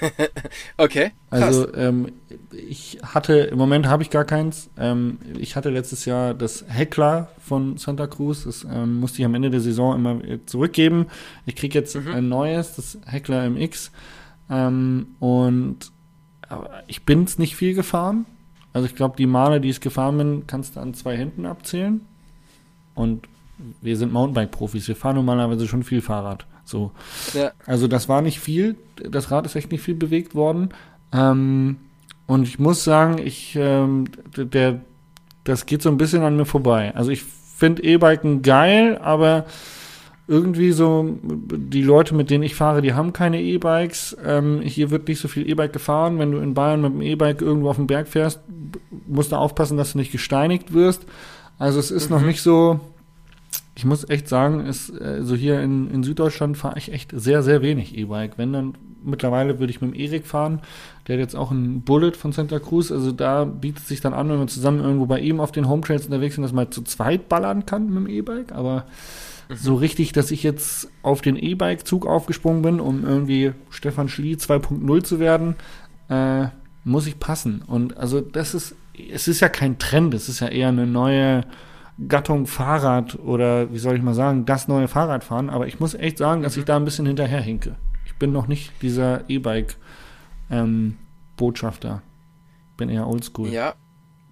[0.76, 1.42] Okay, krass.
[1.42, 2.12] Also ähm,
[2.52, 4.70] ich hatte, im Moment habe ich gar keins.
[4.78, 8.44] Ähm, ich hatte letztes Jahr das Heckler von Santa Cruz.
[8.44, 11.06] Das ähm, musste ich am Ende der Saison immer äh, zurückgeben.
[11.46, 12.12] Ich kriege jetzt Mhm.
[12.12, 13.90] ein neues, das Heckler MX.
[14.48, 15.92] Ähm, und
[16.48, 18.26] aber ich bin es nicht viel gefahren.
[18.72, 22.00] Also ich glaube, die Male, die ich gefahren bin, kannst du an zwei Händen abzählen.
[22.94, 23.28] Und
[23.80, 26.46] wir sind Mountainbike-Profis, wir fahren normalerweise schon viel Fahrrad.
[26.70, 26.92] So.
[27.34, 27.52] Ja.
[27.66, 30.70] Also das war nicht viel, das Rad ist echt nicht viel bewegt worden.
[31.12, 31.76] Ähm,
[32.26, 34.04] und ich muss sagen, ich, ähm,
[34.36, 34.80] der,
[35.44, 36.94] das geht so ein bisschen an mir vorbei.
[36.94, 39.46] Also ich finde E-Biken geil, aber
[40.28, 44.16] irgendwie so, die Leute, mit denen ich fahre, die haben keine E-Bikes.
[44.24, 46.20] Ähm, hier wird nicht so viel E-Bike gefahren.
[46.20, 48.38] Wenn du in Bayern mit dem E-Bike irgendwo auf den Berg fährst,
[49.08, 51.04] musst du aufpassen, dass du nicht gesteinigt wirst.
[51.58, 52.16] Also es ist mhm.
[52.16, 52.78] noch nicht so,
[53.80, 57.62] ich muss echt sagen, ist, also hier in, in Süddeutschland fahre ich echt sehr, sehr
[57.62, 58.36] wenig E-Bike.
[58.36, 60.60] Wenn dann mittlerweile würde ich mit dem Erik fahren.
[61.08, 62.92] Der hat jetzt auch ein Bullet von Santa Cruz.
[62.92, 65.80] Also da bietet sich dann an, wenn wir zusammen irgendwo bei ihm auf den Home
[65.80, 68.52] Trails unterwegs sind, dass man zu zweit ballern kann mit dem E-Bike.
[68.52, 68.84] Aber
[69.48, 75.02] so richtig, dass ich jetzt auf den E-Bike-Zug aufgesprungen bin, um irgendwie Stefan Schlie 2.0
[75.04, 75.56] zu werden,
[76.10, 76.48] äh,
[76.84, 77.62] muss ich passen.
[77.66, 78.74] Und also das ist,
[79.10, 81.46] es ist ja kein Trend, es ist ja eher eine neue
[82.08, 85.50] Gattung Fahrrad oder wie soll ich mal sagen, das neue Fahrradfahren.
[85.50, 87.74] Aber ich muss echt sagen, dass ich da ein bisschen hinterherhinke.
[88.06, 91.90] Ich bin noch nicht dieser E-Bike-Botschafter.
[91.90, 92.02] Ähm,
[92.76, 93.48] bin eher oldschool.
[93.48, 93.74] Ja,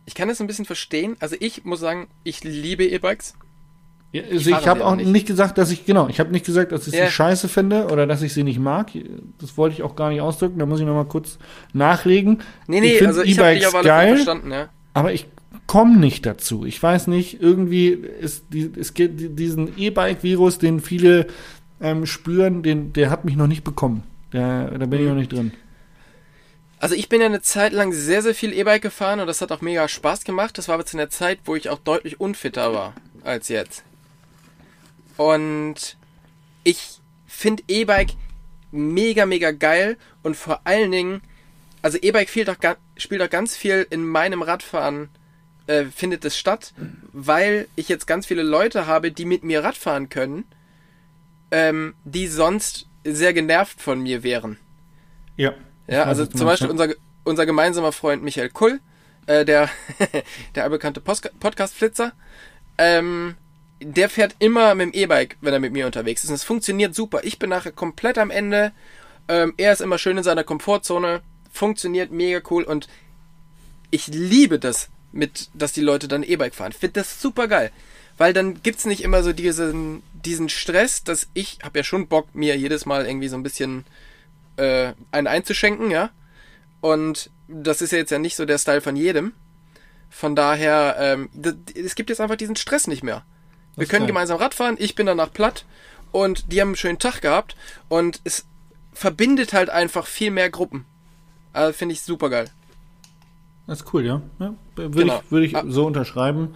[0.06, 1.16] ich kann das ein bisschen verstehen.
[1.20, 3.34] Also ich muss sagen, ich liebe E-Bikes.
[4.10, 5.08] Ja, also ich, ich habe auch nicht.
[5.08, 5.26] nicht.
[5.26, 7.04] gesagt, dass ich, genau, ich habe nicht gesagt, dass ich ja.
[7.04, 8.90] sie scheiße finde oder dass ich sie nicht mag.
[9.38, 11.38] Das wollte ich auch gar nicht ausdrücken, da muss ich nochmal kurz
[11.74, 12.38] nachlegen.
[12.66, 14.70] Nee, nee, ich also ich dich aber geil, verstanden, ja.
[14.94, 15.26] Aber ich
[15.68, 16.64] komme nicht dazu.
[16.64, 21.28] Ich weiß nicht, irgendwie ist die, es geht diesen E-Bike-Virus, den viele
[21.80, 24.02] ähm, spüren, den, der hat mich noch nicht bekommen.
[24.32, 25.52] Der, da bin ich noch nicht drin.
[26.80, 29.52] Also ich bin ja eine Zeit lang sehr, sehr viel E-Bike gefahren und das hat
[29.52, 30.58] auch mega Spaß gemacht.
[30.58, 33.84] Das war aber zu einer Zeit, wo ich auch deutlich unfitter war als jetzt.
[35.16, 35.96] Und
[36.64, 38.12] ich finde E-Bike
[38.70, 41.20] mega, mega geil und vor allen Dingen,
[41.82, 42.48] also E-Bike spielt
[43.22, 45.10] auch ganz viel in meinem Radfahren,
[45.68, 46.72] äh, findet es statt,
[47.12, 50.44] weil ich jetzt ganz viele Leute habe, die mit mir Radfahren können,
[51.50, 54.58] ähm, die sonst sehr genervt von mir wären.
[55.36, 55.54] Ja.
[55.86, 56.88] Ja, also zum Beispiel unser,
[57.24, 58.80] unser gemeinsamer Freund Michael Kull,
[59.26, 59.70] äh, der,
[60.54, 62.12] der allbekannte Podcast-Flitzer,
[62.76, 63.36] ähm,
[63.80, 66.30] der fährt immer mit dem E-Bike, wenn er mit mir unterwegs ist.
[66.30, 67.20] Und es funktioniert super.
[67.22, 68.72] Ich bin nachher komplett am Ende.
[69.28, 71.20] Ähm, er ist immer schön in seiner Komfortzone.
[71.52, 72.64] Funktioniert mega cool.
[72.64, 72.88] Und
[73.90, 76.72] ich liebe das, mit, dass die Leute dann E-Bike fahren.
[76.72, 77.70] Ich finde das super geil.
[78.16, 82.34] Weil dann gibt's nicht immer so diesen, diesen Stress, dass ich habe ja schon Bock,
[82.34, 83.84] mir jedes Mal irgendwie so ein bisschen
[84.56, 86.10] äh, einen einzuschenken, ja.
[86.80, 89.32] Und das ist ja jetzt ja nicht so der Style von jedem.
[90.10, 91.28] Von daher, ähm,
[91.74, 93.24] es gibt jetzt einfach diesen Stress nicht mehr.
[93.76, 94.08] Wir können geil.
[94.08, 95.64] gemeinsam Radfahren, ich bin danach platt
[96.10, 97.56] und die haben einen schönen Tag gehabt
[97.88, 98.46] und es
[98.92, 100.84] verbindet halt einfach viel mehr Gruppen.
[101.52, 102.50] Also finde ich super geil.
[103.68, 104.22] Das ist cool, ja.
[104.38, 105.20] ja Würde genau.
[105.22, 105.64] ich, würd ich ah.
[105.68, 106.54] so unterschreiben.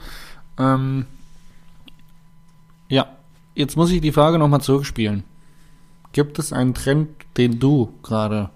[0.58, 1.04] Ähm,
[2.88, 3.16] ja,
[3.54, 5.22] jetzt muss ich die Frage nochmal zurückspielen.
[6.12, 8.48] Gibt es einen Trend, den du gerade,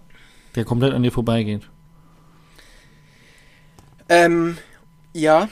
[0.54, 1.68] der komplett an dir vorbeigeht?
[4.08, 4.56] Ähm,
[5.12, 5.48] ja,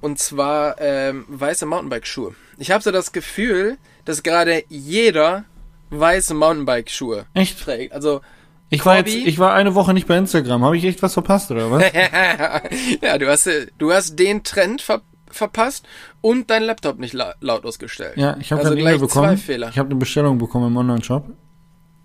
[0.00, 2.34] und zwar ähm, weiße Mountainbike-Schuhe.
[2.56, 5.44] Ich habe so das Gefühl, dass gerade jeder
[5.90, 7.92] weiße Mountainbike-Schuhe echt trägt.
[7.92, 8.22] Also
[8.70, 10.62] ich war jetzt, ich war eine Woche nicht bei Instagram.
[10.62, 11.84] Habe ich echt was verpasst oder was?
[13.02, 15.86] ja, du hast, du hast den Trend ver verpasst
[16.22, 18.16] und dein Laptop nicht la laut ausgestellt.
[18.16, 19.34] Ja, ich habe also eine E-Mail bekommen.
[19.34, 21.28] Ich habe eine Bestellung bekommen im Online-Shop.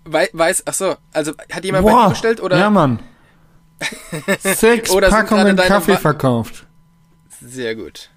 [0.04, 2.58] Wei weiß, ach so, also hat jemand Boah, bei dir bestellt oder?
[2.58, 2.98] Ja, Mann.
[4.40, 6.66] Sechs oder Packungen Kaffee verkauft.
[7.40, 8.10] Sehr gut.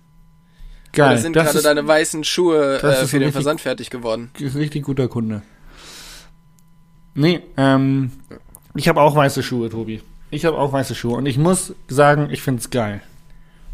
[0.92, 1.12] Geil.
[1.12, 4.32] Oder sind gerade deine weißen Schuhe äh, für den Versand fertig geworden?
[4.40, 5.42] Richtig guter Kunde.
[7.18, 8.12] Nee, ähm,
[8.76, 10.02] ich habe auch weiße Schuhe, Tobi.
[10.30, 13.02] Ich habe auch weiße Schuhe und ich muss sagen, ich find's geil.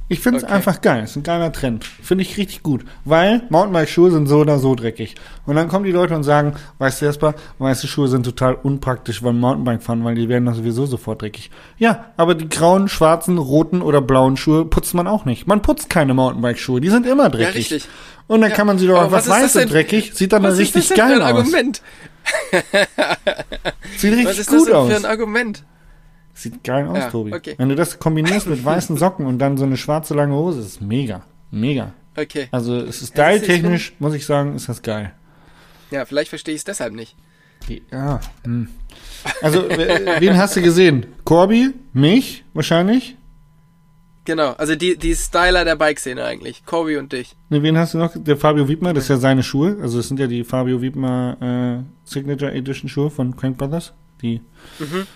[0.09, 0.53] Ich finde es okay.
[0.53, 1.03] einfach geil.
[1.03, 1.85] Es ist ein geiler Trend.
[1.85, 2.83] Finde ich richtig gut.
[3.05, 5.15] Weil Mountainbike-Schuhe sind so oder so dreckig.
[5.45, 9.21] Und dann kommen die Leute und sagen, weißt du erstmal, weiße Schuhe sind total unpraktisch
[9.21, 11.51] beim Mountainbike fahren, weil die werden doch sowieso sofort dreckig.
[11.77, 15.47] Ja, aber die grauen, schwarzen, roten oder blauen Schuhe putzt man auch nicht.
[15.47, 16.81] Man putzt keine Mountainbike-Schuhe.
[16.81, 17.69] Die sind immer dreckig.
[17.69, 17.89] Ja, richtig.
[18.27, 20.89] Und dann ja, kann man sie doch auch was weiß und dreckig, sieht dann richtig
[20.93, 21.29] geil aus.
[21.29, 21.81] Argument?
[23.97, 24.89] Sieht richtig was ist gut das denn aus.
[24.89, 25.63] für ein Argument?
[26.33, 27.33] Sieht geil aus, ja, Tobi.
[27.33, 27.55] Okay.
[27.57, 30.81] Wenn du das kombinierst mit weißen Socken und dann so eine schwarze lange Hose, ist
[30.81, 31.23] mega.
[31.51, 31.93] Mega.
[32.15, 32.47] Okay.
[32.51, 35.13] Also es ist style-technisch, muss ich sagen, ist das geil.
[35.91, 37.15] Ja, vielleicht verstehe ich es deshalb nicht.
[37.91, 38.19] Ja.
[38.43, 38.67] Hm.
[39.41, 41.05] Also, wen hast du gesehen?
[41.23, 41.69] Corby?
[41.93, 42.43] Mich?
[42.53, 43.15] Wahrscheinlich?
[44.25, 46.65] Genau, also die, die Styler der Bike-Szene eigentlich.
[46.65, 47.35] Corby und dich.
[47.49, 48.13] Ne, wen hast du noch?
[48.15, 49.77] Der Fabio Wiedmer, das ist ja seine Schuhe.
[49.81, 53.93] Also es sind ja die Fabio Wiedmer äh, Signature Edition Schuhe von Crank Brothers.
[54.21, 54.39] Die
[54.79, 55.07] mhm.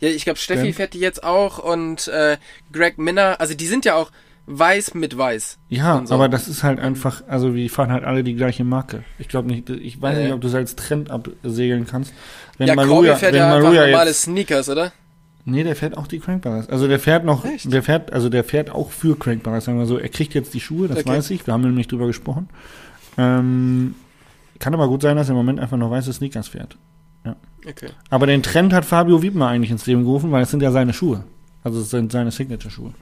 [0.00, 2.36] Ja, ich glaube, Steffi fährt die jetzt auch und äh,
[2.72, 4.10] Greg Minner, also die sind ja auch
[4.48, 5.58] weiß mit weiß.
[5.70, 6.14] Ja, so.
[6.14, 9.02] aber das ist halt einfach, also wir fahren halt alle die gleiche Marke.
[9.18, 10.24] Ich glaube nicht, ich weiß Äh.
[10.24, 12.12] nicht, ob du es als Trend absegeln kannst.
[12.58, 14.92] Wenn ja, Corby Maluja, fährt wenn ja einfach Maluja normale jetzt, Sneakers, oder?
[15.48, 16.68] nee, der fährt auch die Crankbars.
[16.68, 17.72] Also der fährt noch, Echt?
[17.72, 19.96] der fährt, also der fährt auch für Crankbars, sagen wir so.
[19.98, 21.08] Er kriegt jetzt die Schuhe, das Okay.
[21.08, 21.46] weiß ich.
[21.46, 22.48] Wir haben nämlich drüber gesprochen.
[23.18, 23.94] Ähm,
[24.58, 26.76] kann aber gut sein, dass er im Moment einfach noch weiße Sneakers fährt.
[27.68, 27.88] Okay.
[28.10, 30.92] Aber den Trend hat Fabio Wiedmer eigentlich ins Leben gerufen, weil es sind ja seine
[30.92, 31.24] Schuhe.
[31.64, 32.92] Also es sind seine Signature-Schuhe.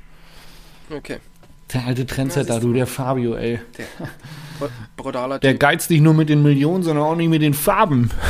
[0.91, 1.19] Okay.
[1.73, 3.59] Der alte Trendsetter, du, der Fabio, ey.
[4.59, 8.11] Br- Brutaler Der geizt nicht nur mit den Millionen, sondern auch nicht mit den Farben.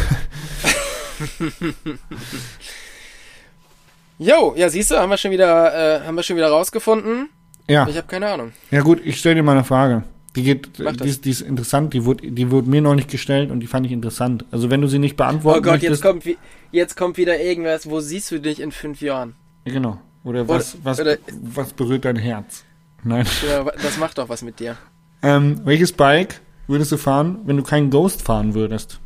[4.18, 7.28] Jo, ja, siehst du, haben wir schon wieder, äh, haben wir schon wieder rausgefunden.
[7.68, 8.52] Ja, Ich habe keine Ahnung.
[8.70, 10.04] ja gut, ich stelle dir mal eine Frage.
[10.36, 13.50] Die geht, die ist, die ist interessant, die wurde, die wurde mir noch nicht gestellt
[13.52, 14.44] und die fand ich interessant.
[14.50, 16.38] Also wenn du sie nicht beantworten Oh Gott, jetzt möchtest, kommt, wie-
[16.72, 17.88] jetzt kommt wieder irgendwas.
[17.88, 19.36] Wo siehst du dich in fünf Jahren?
[19.64, 20.00] Ja, genau.
[20.24, 22.64] Oder was, was, oder- was berührt dein Herz?
[23.04, 23.26] Nein.
[23.48, 24.76] Ja, wa- das macht doch was mit dir.
[25.22, 29.00] Ähm, welches Bike würdest du fahren, wenn du keinen Ghost fahren würdest?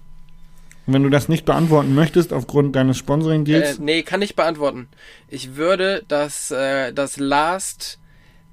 [0.87, 4.89] Und wenn du das nicht beantworten möchtest aufgrund deines Äh, Sponsoring-Deals, nee, kann ich beantworten.
[5.29, 7.99] Ich würde das, äh, das Last,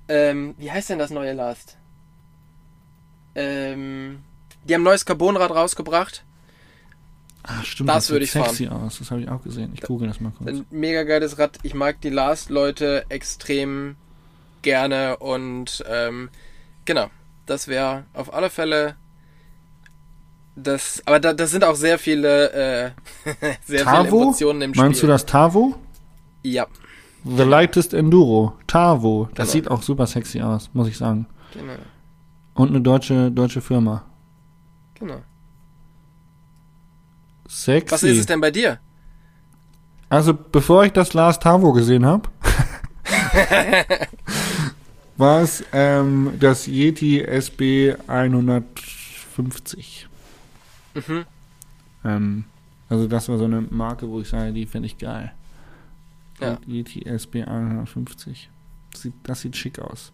[0.09, 1.77] ähm, wie heißt denn das neue Last?
[3.35, 4.19] Ähm,
[4.63, 6.23] die haben ein neues Carbonrad rausgebracht.
[7.43, 8.97] ah, stimmt, das sieht würde ich sexy aus.
[8.99, 9.71] Das habe ich auch gesehen.
[9.73, 10.49] Ich google das mal kurz.
[10.49, 11.59] Ein mega geiles Rad.
[11.63, 13.95] Ich mag die Last-Leute extrem
[14.61, 16.29] gerne und ähm,
[16.85, 17.07] genau,
[17.45, 18.95] das wäre auf alle Fälle
[20.55, 21.03] das.
[21.05, 22.91] Aber da, das sind auch sehr viele, äh,
[23.65, 24.21] sehr viele Tavo?
[24.23, 24.83] Emotionen im Spiel.
[24.83, 25.75] Meinst du das Tavo?
[26.43, 26.67] Ja,
[27.23, 28.53] The Lightest Enduro.
[28.67, 29.29] Tavo.
[29.33, 29.51] Das Genau.
[29.51, 31.25] sieht auch super sexy aus, muss ich sagen.
[31.53, 31.73] genau,
[32.55, 34.03] Und eine deutsche, deutsche Firma.
[34.95, 35.21] genau.
[37.47, 37.93] Sexy.
[37.93, 38.79] Was ist es denn bei dir?
[40.09, 42.29] Also, bevor ich das Last Tavo gesehen habe,
[45.17, 50.07] war es ähm, das Yeti SB 150.
[50.95, 51.25] Mhm.
[52.03, 52.45] Ähm,
[52.89, 55.31] also das war so eine Marke, wo ich sage, die finde ich geil.
[56.39, 56.57] Ja.
[56.65, 58.49] Yeti SB 150.
[58.91, 60.11] Das sieht, das sieht schick aus.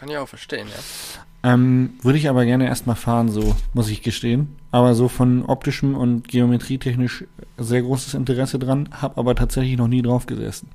[0.00, 1.52] Kann ich auch verstehen, ja.
[1.52, 4.56] Ähm, würde ich aber gerne erstmal fahren, so, muss ich gestehen.
[4.70, 7.24] Aber so von optischem und geometrietechnisch
[7.58, 10.70] sehr großes Interesse dran, hab aber tatsächlich noch nie drauf gesessen.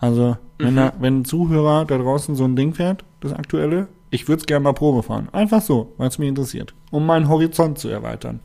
[0.00, 0.76] Also, wenn, Mhm.
[0.76, 4.46] da, wenn ein Zuhörer da draußen so ein Ding fährt, das aktuelle, ich würde es
[4.46, 5.28] gerne mal Probe fahren.
[5.32, 6.74] Einfach so, weil es mich interessiert.
[6.90, 8.40] Um meinen Horizont zu erweitern.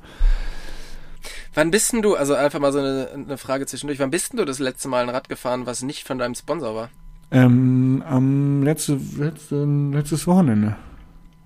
[1.53, 4.37] Wann bist denn du, also einfach mal so eine, eine Frage zwischendurch, wann bist denn
[4.37, 6.89] du das letzte Mal ein Rad gefahren, was nicht von deinem Sponsor war?
[7.31, 10.75] Ähm, am letzte, letzte, letztes Wochenende.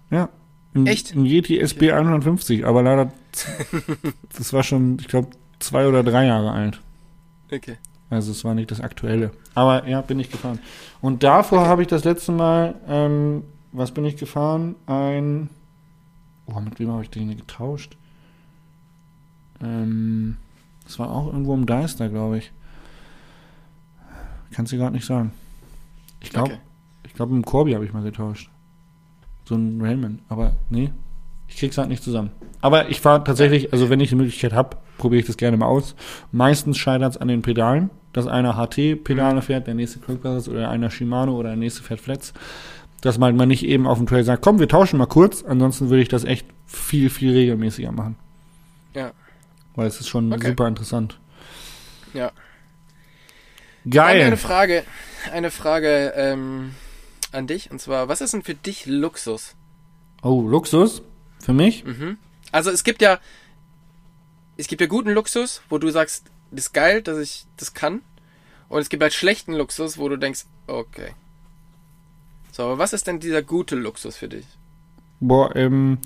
[0.10, 0.30] Ja.
[0.74, 1.16] Ein, Echt?
[1.16, 3.12] Ein Yeti SB 150, aber leider,
[4.38, 6.82] das war schon, ich glaube, zwei oder drei Jahre alt.
[7.52, 7.78] Okay.
[8.10, 9.32] Also es war nicht das aktuelle.
[9.54, 10.60] Aber ja, bin ich gefahren.
[11.02, 14.76] Und davor habe ich das letzte Mal, ähm, was bin ich gefahren?
[14.86, 15.50] Ein,
[16.46, 17.96] oh, mit wem habe ich den getauscht?
[19.62, 20.38] Ähm,
[20.84, 22.52] das war auch irgendwo im Deister, glaube ich.
[24.52, 25.32] Kannst du gerade nicht sagen.
[26.26, 26.60] Ich glaube, Okay.
[27.06, 28.50] ich glaube, im Corby habe ich mal getauscht.
[29.46, 30.20] So ein Railman.
[30.28, 30.92] Aber nee,
[31.48, 32.32] ich krieg's halt nicht zusammen.
[32.62, 35.68] Aber ich fahre tatsächlich, also wenn ich die Möglichkeit habe, probiere ich das gerne mal
[35.68, 35.96] aus.
[36.32, 41.36] Meistens scheitert's an den Pedalen, dass einer HT-Pedale fährt, der nächste Quickbalance oder einer Shimano
[41.36, 42.34] oder der nächste fährt Flats.
[43.02, 45.44] Dass man mal nicht eben auf dem Trail sagt, komm, wir tauschen mal kurz.
[45.44, 48.16] Ansonsten würde ich das echt viel, viel regelmäßiger machen.
[48.96, 49.12] Ja.
[49.76, 50.48] Weil es ist schon Okay.
[50.48, 51.20] super interessant.
[52.16, 52.32] Ja.
[53.86, 54.38] Dann Eine Geil.
[54.38, 54.84] Frage,
[55.32, 56.76] eine Frage ähm,
[57.32, 59.56] an dich, und zwar, was ist denn für dich Luxus?
[60.22, 61.02] Oh, Luxus.
[61.40, 61.84] Für mich?
[61.86, 62.18] Mhm.
[62.52, 63.20] Also es gibt ja,
[64.58, 68.02] es gibt ja guten Luxus, wo du sagst, das ist geil, dass ich das kann.
[68.70, 71.12] Und es gibt halt schlechten Luxus, wo du denkst, okay.
[72.52, 74.46] So, aber was ist denn dieser gute Luxus für dich?
[75.20, 76.00] Boah, ähm,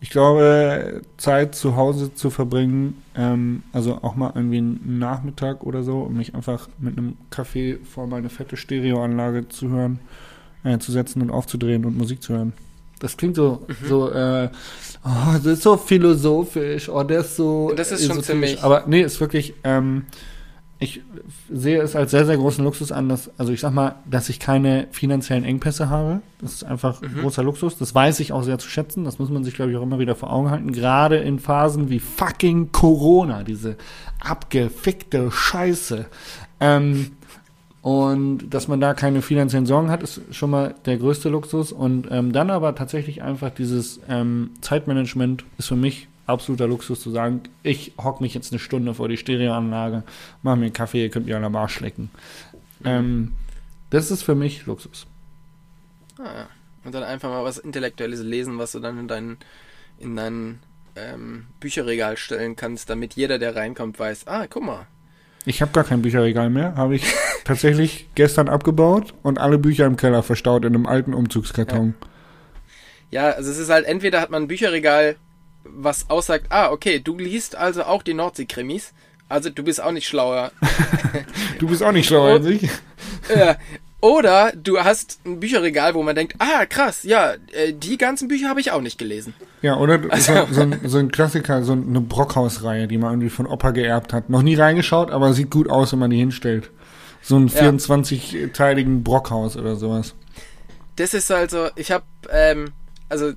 [0.00, 5.82] ich glaube, Zeit zu Hause zu verbringen, ähm, also auch mal irgendwie einen Nachmittag oder
[5.82, 9.98] so, um mich einfach mit einem Kaffee vor meine fette Stereoanlage zu hören,
[10.64, 12.52] äh, zu setzen und aufzudrehen und Musik zu hören.
[13.00, 14.48] Das klingt so, so, äh,
[15.04, 17.72] oh, das ist so philosophisch, oh, der ist so.
[17.76, 20.06] Das ist schon ziemlich- Aber nee, ist wirklich, ähm,
[20.80, 21.02] ich
[21.52, 24.38] sehe es als sehr, sehr großen Luxus an, dass, also ich sag mal, dass ich
[24.38, 26.20] keine finanziellen Engpässe habe.
[26.40, 27.20] Das ist einfach ein Mhm.
[27.22, 27.78] großer Luxus.
[27.78, 29.04] Das weiß ich auch sehr zu schätzen.
[29.04, 30.70] Das muss man sich, glaube ich, auch immer wieder vor Augen halten.
[30.72, 33.76] Gerade in Phasen wie fucking Corona, diese
[34.20, 36.06] abgefickte Scheiße.
[36.60, 37.10] Ähm,
[37.82, 41.72] und dass man da keine finanziellen Sorgen hat, ist schon mal der größte Luxus.
[41.72, 47.10] Und ähm, dann aber tatsächlich einfach dieses ähm, Zeitmanagement ist für mich absoluter Luxus zu
[47.10, 50.02] sagen, ich hock mich jetzt eine Stunde vor die Stereoanlage,
[50.42, 52.10] mach mir einen Kaffee, ihr könnt mir an der Arsch lecken.
[52.84, 53.32] Ähm,
[53.90, 55.06] das ist für mich Luxus.
[56.18, 56.48] Ah, ja.
[56.84, 59.38] Und dann einfach mal was Intellektuelles lesen, was du dann in deinen,
[59.98, 60.60] in dein
[60.96, 64.86] ähm, Bücherregal stellen kannst, damit jeder, der reinkommt, weiß, ah, guck mal.
[65.44, 66.76] Ich habe gar kein Bücherregal mehr.
[66.76, 67.04] Habe ich
[67.44, 71.94] tatsächlich gestern abgebaut und alle Bücher im Keller verstaut in einem alten Umzugskarton.
[73.10, 75.16] Ja, also es ist halt, entweder hat man ein Bücherregal,
[75.64, 78.92] was aussagt, ah, okay, du liest also auch die Nordsee-Krimis.
[79.28, 80.52] Also du bist auch nicht schlauer.
[81.58, 82.70] Du bist auch nicht schlauer als ich.
[84.00, 88.48] Oder du hast ein Bücherregal, wo man denkt, ah, krass, ja, äh, die ganzen Bücher
[88.48, 89.34] habe ich auch nicht gelesen.
[89.60, 93.46] Ja, oder so, so, ein, so ein Klassiker, so eine Brockhaus-Reihe, die man irgendwie von
[93.48, 94.30] Opa geerbt hat.
[94.30, 96.70] Noch nie reingeschaut, aber sieht gut aus, wenn man die hinstellt.
[97.22, 97.62] So einen Ja.
[97.70, 100.14] 24-teiligen Brockhaus oder sowas.
[100.94, 102.70] Das ist also, ich habe, ähm,
[103.08, 103.32] also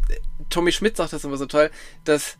[0.49, 1.69] Tommy Schmidt sagt das immer so toll,
[2.03, 2.37] dass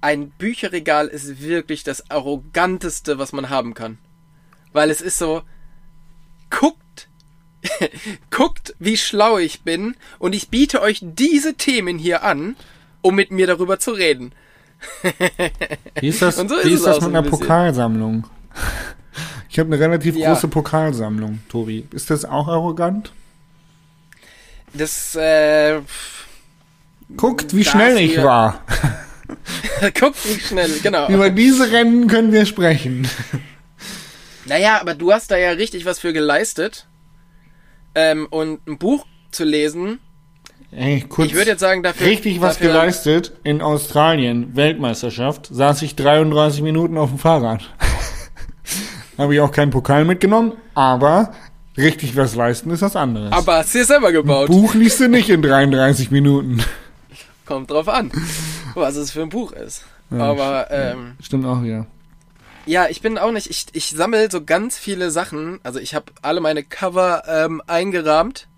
[0.00, 3.98] ein Bücherregal ist wirklich das arroganteste, was man haben kann.
[4.72, 5.42] Weil es ist so,
[6.50, 7.08] guckt,
[8.30, 12.56] guckt, wie schlau ich bin und ich biete euch diese Themen hier an,
[13.00, 14.32] um mit mir darüber zu reden.
[16.00, 17.38] Wie ist das, Und so ist wie es ist das so mit ein einer bisschen.
[17.40, 18.24] Pokalsammlung?
[19.48, 20.32] Ich habe eine relativ Ja.
[20.32, 21.86] große Pokalsammlung, Tobi.
[21.92, 23.12] Ist das auch arrogant?
[24.72, 25.80] Das, äh,
[27.16, 28.62] Guckt, wie schnell ich war.
[30.00, 31.08] guckt wie schnell, genau.
[31.08, 33.08] Über diese Rennen können wir sprechen.
[34.46, 36.86] Naja, aber du hast da ja richtig was für geleistet.
[37.94, 40.00] Ähm, und ein Buch zu lesen,
[40.76, 41.28] Ey, kurz.
[41.28, 42.06] ich würde jetzt sagen, dafür.
[42.06, 43.32] richtig was dafür, geleistet.
[43.44, 47.70] In Australien, Weltmeisterschaft, saß ich 33 Minuten auf dem Fahrrad.
[49.18, 51.32] Habe ich auch keinen Pokal mitgenommen, aber
[51.76, 53.30] richtig was leisten ist was anderes.
[53.30, 54.48] Aber hast du dir selber gebaut.
[54.48, 56.60] Buch liest du nicht in 33 Minuten.
[57.44, 58.10] Kommt drauf an,
[58.74, 59.84] was es für ein Buch ist.
[60.10, 61.86] aber ähm, Stimmt auch wieder.
[62.66, 63.50] ja, ich bin auch nicht.
[63.50, 65.60] Ich, ich sammle so ganz viele Sachen.
[65.62, 68.48] Also ich habe alle meine Cover ähm, eingerahmt.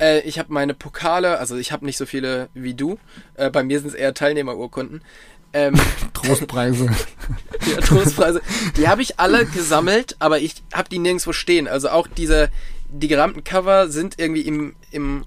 [0.00, 2.98] Äh, ich habe meine Pokale, also ich habe nicht so viele wie du.
[3.34, 5.02] Äh, bei mir sind es eher Teilnehmerurkunden.
[5.52, 5.74] Ähm,
[6.12, 6.88] Trostpreise.
[7.66, 8.40] die Trostpreise.
[8.76, 11.68] Die habe ich alle gesammelt, aber ich habe die nirgendwo stehen.
[11.68, 12.50] Also auch diese,
[12.88, 15.24] die gerahmten Cover sind irgendwie im, im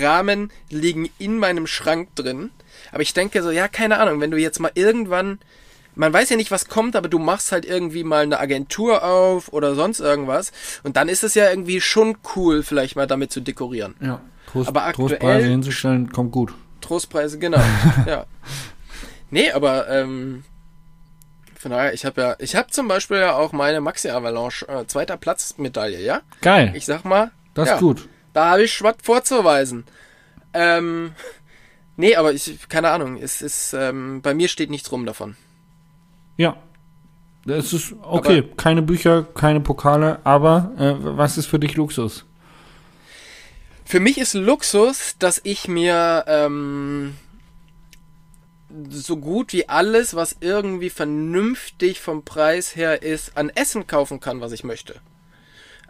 [0.00, 2.50] Rahmen, liegen in meinem Schrank drin.
[2.92, 5.38] Aber ich denke so, ja, keine Ahnung, wenn du jetzt mal irgendwann,
[5.94, 9.52] man weiß ja nicht, was kommt, aber du machst halt irgendwie mal eine Agentur auf
[9.52, 10.52] oder sonst irgendwas.
[10.82, 13.94] Und dann ist es ja irgendwie schon cool, vielleicht mal damit zu dekorieren.
[14.00, 14.20] ja.
[14.50, 16.52] Trost, Aber aktuell- Trostpreise hinzustellen, kommt gut.
[16.80, 17.60] Trostpreise, genau.
[18.06, 18.26] ja.
[19.30, 20.44] Nee, aber ähm,
[21.58, 24.86] von daher, ich habe ja, ich habe zum Beispiel ja auch meine Maxi Avalanche äh,
[24.86, 26.20] zweiter Platz Medaille, ja.
[26.42, 26.72] Geil.
[26.74, 28.08] Ich sag mal, das ja, ist gut.
[28.32, 29.84] Da habe ich was vorzuweisen.
[30.54, 31.12] Ähm,
[31.96, 35.36] nee, aber ich, keine Ahnung, es ist, ähm, bei mir steht nichts rum davon.
[36.36, 36.56] Ja.
[37.44, 38.44] Das ist okay.
[38.56, 42.24] keine Bücher, keine Pokale, aber äh, was ist für dich Luxus?
[43.84, 47.16] Für mich ist Luxus, dass ich mir ähm,
[48.88, 54.40] so gut wie alles, was irgendwie vernünftig vom Preis her ist, an Essen kaufen kann,
[54.40, 55.00] was ich möchte.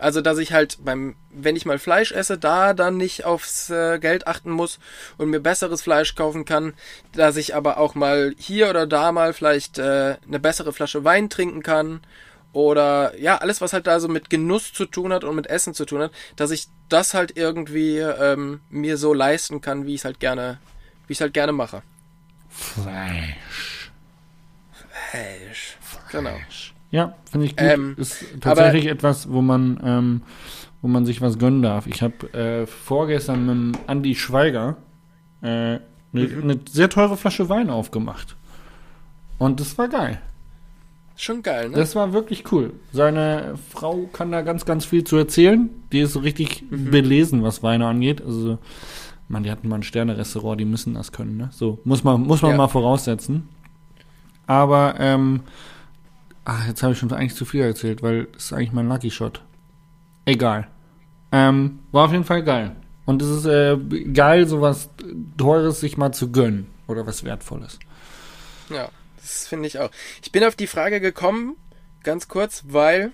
[0.02, 4.00] Also, dass ich halt beim, wenn ich mal Fleisch esse, da dann nicht aufs äh,
[4.00, 4.80] Geld achten muss
[5.16, 6.74] und mir besseres Fleisch kaufen kann,
[7.12, 11.30] dass ich aber auch mal hier oder da mal vielleicht äh, eine bessere Flasche Wein
[11.30, 12.00] trinken kann
[12.52, 15.72] oder ja, alles, was halt da so mit Genuss zu tun hat und mit Essen
[15.72, 20.00] zu tun hat, dass ich das halt irgendwie ähm, mir so leisten kann, wie ich
[20.00, 20.58] es halt gerne,
[21.06, 21.82] wie ich es halt gerne mache.
[22.50, 23.92] Fleisch.
[25.10, 25.76] Fleisch.
[26.10, 26.36] Genau.
[26.92, 27.66] Ja, finde ich gut.
[27.66, 30.22] Ähm, ist tatsächlich etwas, wo man, ähm,
[30.82, 31.86] wo man sich was gönnen darf.
[31.88, 34.76] Ich habe äh, vorgestern mit Andi Schweiger
[35.40, 35.80] äh, eine
[36.12, 36.42] Mhm.
[36.42, 38.36] eine sehr teure Flasche Wein aufgemacht.
[39.38, 40.20] Und das war geil.
[41.16, 41.76] Schon geil, ne?
[41.76, 42.72] Das war wirklich cool.
[42.92, 45.70] Seine Frau kann da ganz, ganz viel zu erzählen.
[45.92, 46.90] Die ist so richtig Mhm.
[46.90, 48.20] belesen, was Weine angeht.
[48.22, 48.58] Also,
[49.28, 51.48] man, die hatten mal ein Sterne-Restaurant, die müssen das können, ne?
[51.52, 52.56] So, muss man, muss man Ja.
[52.58, 53.48] mal voraussetzen.
[54.46, 55.40] Aber, ähm,
[56.44, 59.10] ach, jetzt habe ich schon eigentlich zu viel erzählt, weil das ist eigentlich mein Lucky
[59.10, 59.42] Shot.
[60.24, 60.68] Egal.
[61.30, 62.76] Ähm, war auf jeden Fall geil.
[63.04, 63.76] Und es ist äh,
[64.12, 64.90] geil, sowas
[65.36, 66.68] Teures sich mal zu gönnen.
[66.86, 67.78] Oder was Wertvolles.
[68.68, 69.90] ja, das finde ich auch.
[70.22, 71.56] Ich bin auf die Frage gekommen,
[72.02, 73.12] ganz kurz, weil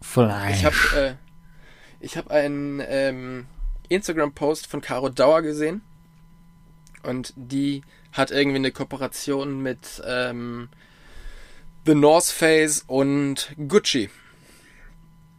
[0.00, 0.58] Fleisch.
[0.58, 1.14] Ich habe äh,
[2.00, 3.46] ich hab einen ähm,
[3.88, 5.82] Instagram-Post von Caro Dauer gesehen.
[7.02, 10.68] Und die hat irgendwie eine Kooperation mit ähm,
[11.86, 14.10] The North Face und Gucci.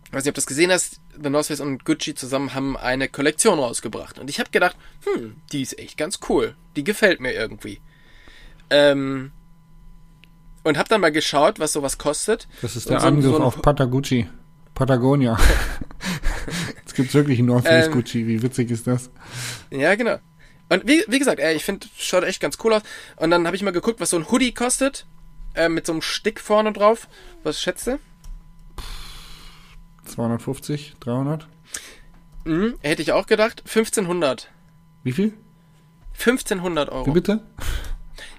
[0.05, 1.01] Ich weiß nicht, ob du das gesehen hast.
[1.21, 4.17] The North Face und Gucci zusammen haben eine Kollektion rausgebracht.
[4.19, 6.55] Und ich habe gedacht, hm, die ist echt ganz cool.
[6.77, 7.81] Die gefällt mir irgendwie.
[8.69, 9.31] Ähm,
[10.63, 12.47] und habe dann mal geschaut, was sowas kostet.
[12.61, 14.29] Das ist der so Angriff so auf Patagucci.
[14.73, 15.37] Patagonia.
[16.77, 17.93] Jetzt gibt wirklich einen North Face Ähm.
[17.93, 18.25] Gucci.
[18.27, 19.09] Wie witzig ist das?
[19.69, 20.17] Ja, genau.
[20.69, 22.83] Und wie, wie gesagt, ey, ich finde, schaut echt ganz cool aus.
[23.17, 25.05] Und dann habe ich mal geguckt, was so ein Hoodie kostet.
[25.57, 27.07] Äh, mit so einem Stick vorne drauf.
[27.43, 27.97] Was schätzt du?
[30.05, 31.47] 250, 300?
[32.45, 33.61] Mhm, hätte ich auch gedacht.
[33.65, 34.49] 1500.
[35.03, 35.33] Wie viel?
[36.17, 37.11] 1500 Wie Euro.
[37.11, 37.41] bitte?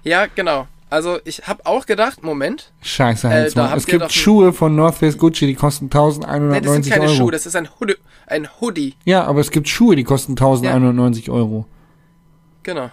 [0.03, 0.67] Ja, genau.
[0.89, 2.71] Also ich habe auch gedacht, Moment.
[2.81, 6.15] Scheiße, Äh, Heinz, habt Es gibt Schuhe von North Face Gucci, die kosten Nee, das
[6.15, 7.15] sind 1190 keine Euro.
[7.15, 7.95] Schuhe, das ist ein Hoodie.
[8.25, 8.95] Ein Hoodie.
[9.05, 11.65] ja, aber es gibt Schuhe, die kosten 1190 Euro.
[12.63, 12.89] Genau.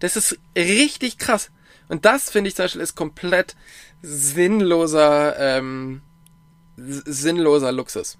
[0.00, 1.50] Das ist richtig krass.
[1.88, 3.54] Und das finde ich zum Beispiel ist komplett
[4.02, 6.00] sinnloser, ähm,
[6.76, 8.18] sinnloser Luxus.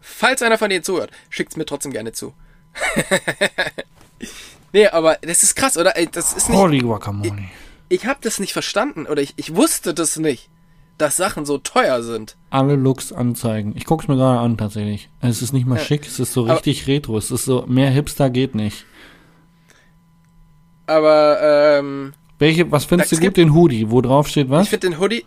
[0.00, 2.34] Falls einer von denen zuhört, schickt's mir trotzdem gerne zu.
[4.72, 5.94] nee, aber das ist krass, oder?
[6.12, 6.58] Das ist nicht.
[6.58, 7.44] Holy Guacamole.
[7.88, 10.48] Ich habe das nicht verstanden oder ich, ich wusste das nicht,
[10.98, 12.36] dass Sachen so teuer sind.
[12.50, 13.74] Alle Looks anzeigen.
[13.76, 15.08] Ich guck's mir gerade an, tatsächlich.
[15.20, 15.84] Es ist nicht mal Ja.
[15.84, 17.16] schick, es ist so Aber- richtig retro.
[17.18, 18.86] Es ist so, mehr Hipster geht nicht.
[20.86, 21.38] Aber
[21.78, 22.12] ähm,
[22.42, 23.88] Welche, was findest Es du gut, gibt- den Hoodie?
[23.88, 24.64] Wo drauf steht was?
[24.64, 25.24] ich finde den Hoodie,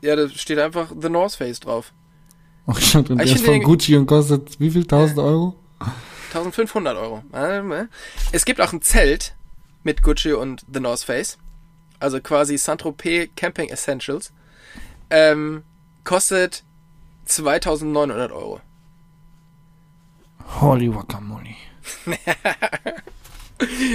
[0.00, 1.92] ja, da steht einfach The North Face drauf.
[2.66, 4.82] Oh, stimmt, und Ich der ist finde von Gucci und kostet wie viel?
[4.82, 5.54] 1000 Euro?
[6.32, 7.22] 1500 Euro.
[7.34, 7.84] Ähm, äh.
[8.32, 9.34] Es gibt auch ein Zelt
[9.84, 11.36] mit Gucci und The North Face.
[12.00, 14.32] Also quasi Saint-Tropez Camping Essentials.
[15.10, 15.62] Ähm,
[16.04, 16.64] kostet
[17.26, 18.60] 2900 Euro.
[20.60, 21.54] Holy Guacamole.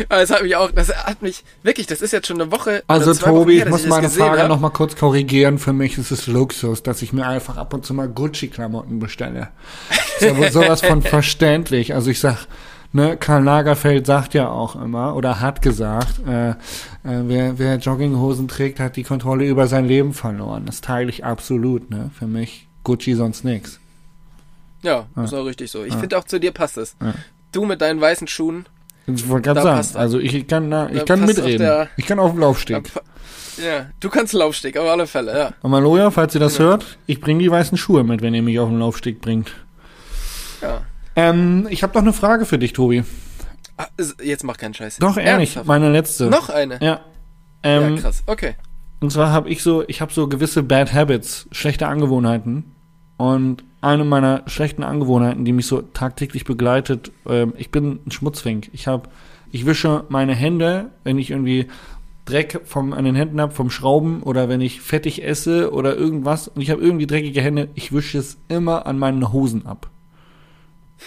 [0.09, 2.83] Aber Das hat mich auch, das hat mich, wirklich, das ist jetzt schon eine Woche.
[2.87, 5.59] Also Tobi, her, ich muss das meine Frage nochmal kurz korrigieren.
[5.59, 9.49] Für mich ist es Luxus, dass ich mir einfach ab und zu mal Gucci-Klamotten bestelle.
[10.19, 11.93] Ist sowas von verständlich.
[11.93, 12.47] Also ich sag,
[12.91, 16.55] ne, Karl Lagerfeld sagt ja auch immer, oder hat gesagt, äh, äh,
[17.03, 20.65] wer, wer Jogginghosen trägt, hat die Kontrolle über sein Leben verloren.
[20.65, 22.09] Das teile ich absolut, ne.
[22.17, 23.79] Für mich Gucci sonst nix.
[24.81, 25.83] Ja, ist auch richtig so.
[25.83, 25.99] Ich Ja.
[25.99, 26.95] finde auch zu dir passt es.
[26.99, 27.13] Ja.
[27.51, 28.65] Du mit deinen weißen Schuhen.
[29.07, 31.57] Ich wollte gerade sagen, passt also ich kann, na, ich kann mitreden.
[31.59, 32.91] der- ich kann auf dem Laufsteg.
[33.57, 35.51] Ja, du kannst Laufsteg, auf alle Fälle, ja.
[35.61, 36.69] Und Maloja, falls ihr das Genau.
[36.69, 39.51] hört, ich bringe die weißen Schuhe mit, wenn ihr mich auf den Laufsteg bringt.
[40.61, 40.81] ja.
[41.15, 43.03] Ähm, ich habe noch eine Frage für dich, Tobi.
[43.77, 43.87] Ah,
[44.23, 44.97] jetzt mach keinen Scheiß.
[44.99, 45.67] Doch, ehrlich, Ernsthaft?
[45.67, 46.27] meine letzte.
[46.27, 46.79] Noch eine?
[46.81, 47.01] Ja.
[47.63, 48.23] Ähm, ja, krass.
[48.27, 48.55] Okay.
[49.01, 52.71] und zwar habe ich so, ich habe so gewisse Bad Habits, schlechte Angewohnheiten.
[53.17, 58.69] Und eine meiner schlechten Angewohnheiten, die mich so tagtäglich begleitet, ähm, ich bin ein Schmutzfink.
[58.73, 59.09] Ich habe,
[59.51, 61.67] ich wische meine Hände, wenn ich irgendwie
[62.25, 66.47] Dreck vom, an den Händen habe, vom Schrauben oder wenn ich fettig esse oder irgendwas
[66.47, 69.89] und ich habe irgendwie dreckige Hände, ich wische es immer an meinen Hosen ab.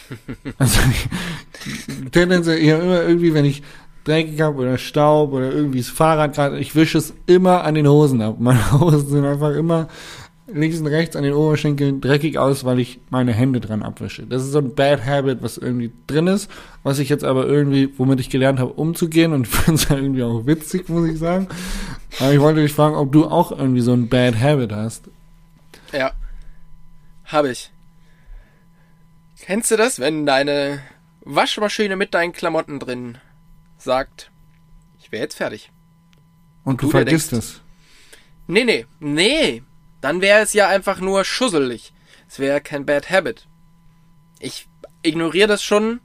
[0.59, 3.62] Also ich, tendenziell ja immer irgendwie, wenn ich
[4.05, 7.89] dreckig habe oder Staub oder irgendwie das Fahrrad gerade, ich wische es immer an den
[7.89, 8.37] Hosen ab.
[8.39, 9.89] Meine Hosen sind einfach immer
[10.47, 14.24] links und rechts an den Oberschenkeln dreckig aus, weil ich meine Hände dran abwische.
[14.26, 16.51] Das ist so ein Bad Habit, was irgendwie drin ist,
[16.82, 19.97] was ich jetzt aber irgendwie, womit ich gelernt habe, umzugehen und ich finde es ja
[19.97, 21.49] irgendwie auch witzig, muss ich sagen.
[22.20, 25.09] Aber ich wollte dich fragen, ob du auch irgendwie so ein Bad Habit hast.
[25.92, 26.12] Ja.
[27.24, 27.70] Habe ich.
[29.40, 30.80] Kennst du das, wenn deine
[31.22, 33.18] Waschmaschine mit deinen Klamotten drin
[33.78, 34.30] sagt,
[35.01, 35.70] ich wäre jetzt fertig?
[36.64, 37.61] Und du, du dir vergisst denkst- es.
[38.47, 39.62] Nee, nee, nee.
[40.05, 41.95] Dann wäre es ja einfach nur schusselig.
[42.29, 43.47] Es wäre kein Bad Habit.
[44.39, 44.69] Ich
[45.03, 46.01] ignoriere das schon.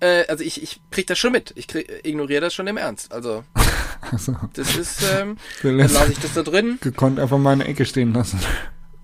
[0.00, 1.52] Äh, also ich, ich krieg das schon mit.
[1.54, 3.12] Ich krieg, ignoriere das schon im Ernst.
[3.12, 3.44] Also
[4.10, 6.78] Also, das ist, ähm, dann lasse ich das da drin.
[6.80, 8.40] gekonnt einfach mal in der Ecke stehen lassen.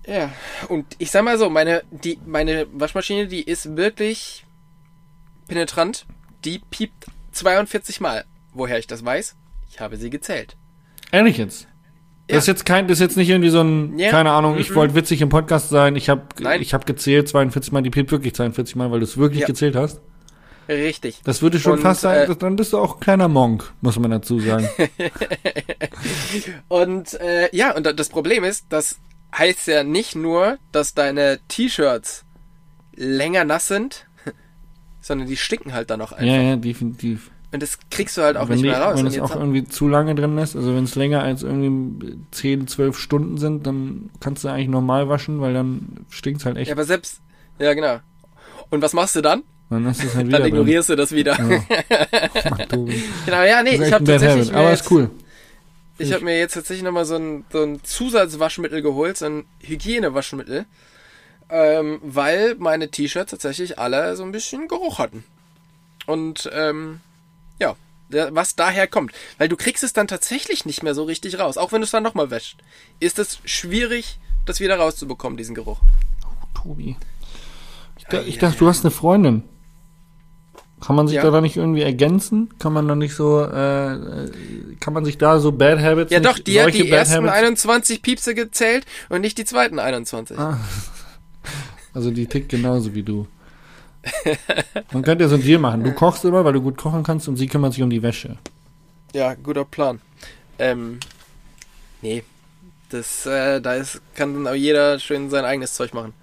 [0.07, 0.31] Ja.
[0.67, 4.47] Und ich sag mal so, meine, die, meine Waschmaschine, die ist wirklich
[5.47, 6.07] penetrant.
[6.43, 8.25] Die piept 42 Mal.
[8.51, 9.35] Woher ich das weiß?
[9.69, 10.57] Ich habe sie gezählt.
[11.11, 11.67] Ehrlich jetzt?
[12.29, 12.35] Ja.
[12.35, 14.09] Das ist jetzt kein, das ist jetzt nicht irgendwie so ein, Ja.
[14.11, 14.75] keine Ahnung, ich Mhm.
[14.75, 16.21] wollte witzig im Podcast sein, ich habe
[16.59, 19.47] ich hab gezählt 42 Mal, die piept wirklich 42 Mal, weil du es wirklich Ja.
[19.47, 19.99] gezählt hast.
[20.69, 21.19] Richtig.
[21.25, 23.99] Das würde schon Und, fast sein, äh, dann bist du auch ein kleiner Monk, muss
[23.99, 24.69] man dazu sagen.
[26.67, 28.97] Und äh, ja, und da- das Problem ist, das
[29.37, 32.23] heißt ja nicht nur, dass deine T-Shirts
[32.95, 34.05] länger nass sind,
[35.01, 36.25] sondern die stinken halt dann auch einfach.
[36.25, 37.29] ja, ja, definitiv.
[37.53, 38.97] Und das kriegst du halt auch wenn nicht die, mehr raus.
[38.97, 42.67] wenn es auch irgendwie zu lange drin ist, also wenn es länger als irgendwie 10,
[42.67, 46.69] 12 Stunden sind, dann kannst du eigentlich normal waschen, weil dann stinkt's halt echt.
[46.69, 47.21] ja, aber selbst,
[47.59, 47.99] ja genau.
[48.71, 49.43] Und was machst du dann?
[49.69, 50.45] dann es halt wieder Dann drin.
[50.55, 51.37] ignorierst du das wieder.
[51.37, 52.65] Ja.
[52.69, 53.03] Tobi.
[53.25, 55.09] genau, ja, nee, ich habe tatsächlich Habit, mir aber jetzt, ist cool.
[55.99, 60.65] ich habe mir jetzt tatsächlich nochmal so ein, so ein Zusatzwaschmittel geholt, so ein Hygienewaschmittel,
[61.49, 65.23] ähm, weil meine T-Shirts tatsächlich alle so ein bisschen Geruch hatten.
[66.07, 66.99] Und ähm,
[67.59, 67.75] ja,
[68.31, 69.11] was daher kommt.
[69.37, 71.57] Weil du kriegst es dann tatsächlich nicht mehr so richtig raus.
[71.57, 72.59] Auch wenn du es dann nochmal wäscht,
[72.99, 75.79] ist es schwierig, das wieder rauszubekommen, diesen Geruch.
[76.53, 76.95] Tobi.
[77.97, 79.43] Ich, da, ich dachte, du hast eine Freundin.
[80.81, 81.31] Kann man sich Ja.
[81.31, 82.53] da, nicht irgendwie ergänzen?
[82.59, 84.29] Kann man da nicht so, äh,
[84.81, 87.33] kann man sich da so Bad Habits Ja doch, die hat die Bad ersten Habits-
[87.33, 90.37] 21 Piepse gezählt und nicht die zweiten 21.
[90.37, 90.59] Ah.
[91.95, 93.27] Also die tickt genauso wie du.
[94.91, 95.83] Man könnte ja so ein Deal machen.
[95.83, 98.37] Du kochst immer, weil du gut kochen kannst und sie kümmert sich um die Wäsche.
[99.13, 100.01] Ja, guter Plan.
[100.59, 100.99] Ähm,
[102.01, 102.23] nee.
[102.89, 106.13] Das, äh, da ist, kann dann auch jeder schön sein eigenes Zeug machen.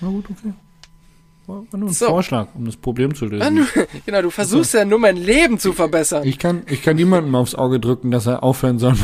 [0.00, 0.52] Na gut, okay.
[1.46, 2.06] War nur ein So.
[2.08, 3.66] Vorschlag, um das Problem zu lösen.
[3.74, 6.24] Ah, genau, du versuchst ja nur mein Leben zu verbessern.
[6.26, 8.96] Ich kann, ich kann niemandem aufs Auge drücken, dass er aufhören soll,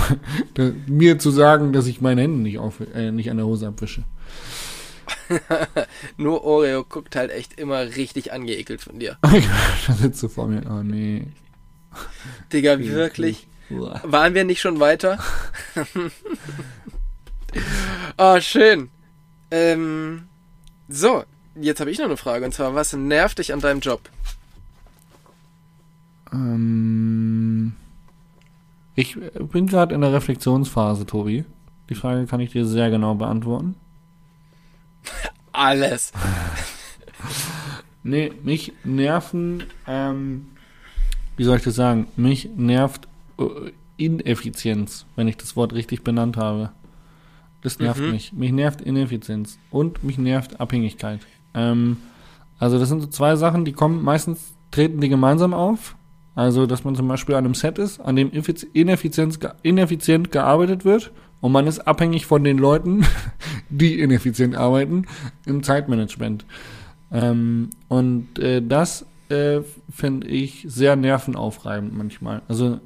[0.86, 4.05] mir zu sagen, dass ich meine Hände nicht, auf, äh, nicht an der Hose abwische.
[6.16, 9.18] Nur Oreo guckt halt echt immer richtig angeekelt von dir.
[9.22, 10.62] da sitzt du vor mir.
[10.68, 11.27] Oh nee.
[12.53, 13.47] Digga, wirklich?
[13.70, 15.18] Waren wir nicht schon weiter?
[18.18, 18.91] oh, schön.
[19.51, 20.25] Ähm,
[20.89, 22.45] so, jetzt habe ich noch eine Frage.
[22.45, 24.01] Und zwar, was nervt dich an deinem Job?
[26.33, 27.75] Ähm,
[28.95, 29.16] ich
[29.53, 31.45] bin gerade in der Reflexionsphase, Tobi.
[31.89, 33.77] Die Frage kann ich dir sehr genau beantworten.
[35.52, 36.12] Alles.
[38.07, 40.46] Nee, mich nerven, ähm,
[41.38, 42.07] wie soll ich das sagen?
[42.16, 43.44] Mich nervt äh,
[43.96, 46.70] Ineffizienz, wenn ich das Wort richtig benannt habe.
[47.62, 48.11] Das nervt Mhm.
[48.11, 48.32] mich.
[48.34, 51.20] Mich nervt Ineffizienz und mich nervt Abhängigkeit.
[51.55, 51.96] Ähm,
[52.59, 55.96] also das sind so zwei Sachen, die kommen, meistens treten die gemeinsam auf.
[56.34, 60.30] Also, dass man zum Beispiel an einem Set ist, an dem Effiz- Ineffizienz, ge- ineffizient
[60.30, 61.11] gearbeitet wird
[61.45, 63.05] und man ist abhängig von den Leuten,
[63.68, 65.05] die ineffizient arbeiten,
[65.45, 66.47] im Zeitmanagement.
[67.12, 69.61] Ähm, und äh, das äh,
[69.95, 72.40] finde ich sehr nervenaufreibend manchmal.
[72.49, 72.80] Also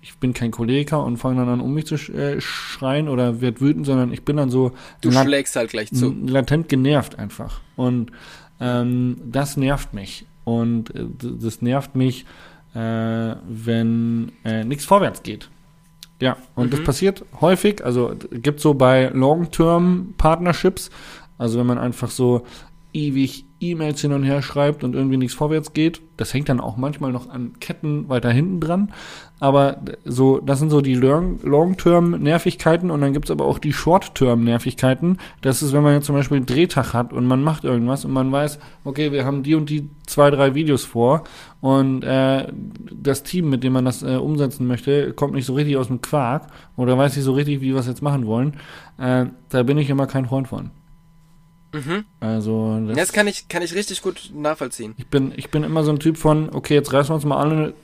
[0.00, 3.42] ich bin kein Choleriker und fange dann an, um mich zu sch äh, schreien oder
[3.42, 6.16] wird wütend, sondern ich bin dann so Du schlägst halt gleich zu.
[6.26, 7.60] latent genervt einfach.
[7.76, 8.10] Und
[8.58, 10.24] ähm, das nervt mich.
[10.44, 12.24] Und äh, das nervt mich,
[12.74, 12.78] äh,
[13.46, 15.50] wenn äh, nichts vorwärts geht.
[16.20, 16.84] Ja, und das Mhm.
[16.84, 20.90] passiert häufig, also gibt so bei Long-Term-Partnerships,
[21.38, 22.44] also wenn man einfach so
[22.92, 26.76] ewig E-Mails hin und her schreibt und irgendwie nichts vorwärts geht, das hängt dann auch
[26.76, 28.92] manchmal noch an Ketten weiter hinten dran,
[29.40, 35.18] aber so, das sind so die Long- Long-Term-Nervigkeiten und dann gibt's aber auch die Short-Term-Nervigkeiten,
[35.40, 38.12] das ist, wenn man jetzt zum Beispiel einen Drehtag hat und man macht irgendwas und
[38.12, 41.24] man weiß, okay, wir haben die und die zwei, drei Videos vor
[41.60, 42.46] und äh,
[42.92, 46.00] das Team, mit dem man das äh, umsetzen möchte, kommt nicht so richtig aus dem
[46.00, 46.46] Quark
[46.76, 48.54] oder weiß nicht so richtig, wie wir es jetzt machen wollen.
[48.98, 50.70] Äh, da bin ich immer kein Freund von.
[51.72, 52.04] Mhm.
[52.20, 54.94] Also das, Das kann ich, kann ich richtig gut nachvollziehen.
[54.96, 57.38] ich bin ich bin immer so ein Typ von, okay, jetzt reißen wir uns mal
[57.38, 57.74] alle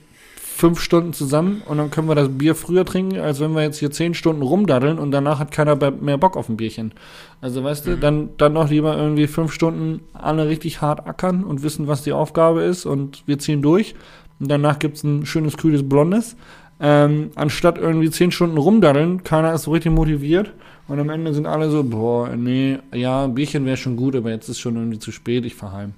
[0.55, 3.77] fünf Stunden zusammen und dann können wir das Bier früher trinken, als wenn wir jetzt
[3.77, 6.93] hier zehn Stunden rumdaddeln und danach hat keiner mehr Bock auf ein Bierchen.
[7.41, 11.61] Also weißt du, dann dann noch lieber irgendwie fünf Stunden alle richtig hart ackern und
[11.61, 13.95] wissen, was die Aufgabe ist und wir ziehen durch.
[14.39, 16.35] Und danach gibt's ein schönes, kühles Blondes.
[16.79, 20.51] Ähm, anstatt irgendwie zehn Stunden rumdaddeln, keiner ist so richtig motiviert.
[20.87, 24.49] Und am Ende sind alle so, boah, nee, ja, Bierchen wäre schon gut, aber jetzt
[24.49, 25.93] ist schon irgendwie zu spät, ich fahr heim.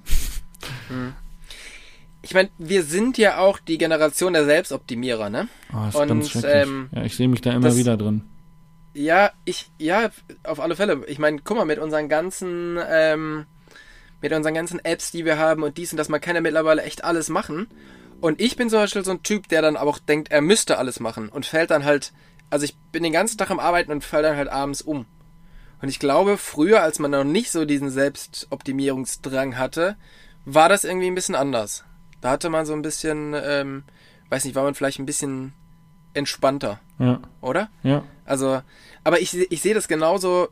[2.22, 5.48] Ich meine, wir sind ja auch die Generation der Selbstoptimierer, ne?
[5.72, 6.52] Oh, das ist Und, ganz schrecklich.
[6.54, 8.22] ähm, ja, ich sehe mich da immer das- wieder drin.
[8.94, 10.10] Ja, ich, ja,
[10.42, 11.02] auf alle Fälle.
[11.06, 13.44] Ich meine, guck mal, mit unseren ganzen, ähm,
[14.20, 16.82] mit unseren ganzen Apps, die wir haben und dies und das, man kann ja mittlerweile
[16.82, 17.68] echt alles machen.
[18.20, 20.78] Und ich bin zum Beispiel so ein Typ, der dann aber auch denkt, er müsste
[20.78, 22.12] alles machen und fällt dann halt,
[22.50, 25.06] also ich bin den ganzen Tag am Arbeiten und fall dann halt abends um.
[25.80, 29.96] Und ich glaube, früher, als man noch nicht so diesen Selbstoptimierungsdrang hatte,
[30.44, 31.84] war das irgendwie ein bisschen anders.
[32.20, 33.84] Da hatte man so ein bisschen, ähm,
[34.28, 35.52] weiß nicht, war man vielleicht ein bisschen
[36.14, 37.68] entspannter, Ja, oder?
[37.84, 38.02] ja.
[38.24, 38.62] Also,
[39.04, 40.48] aber ich, ich sehe das genauso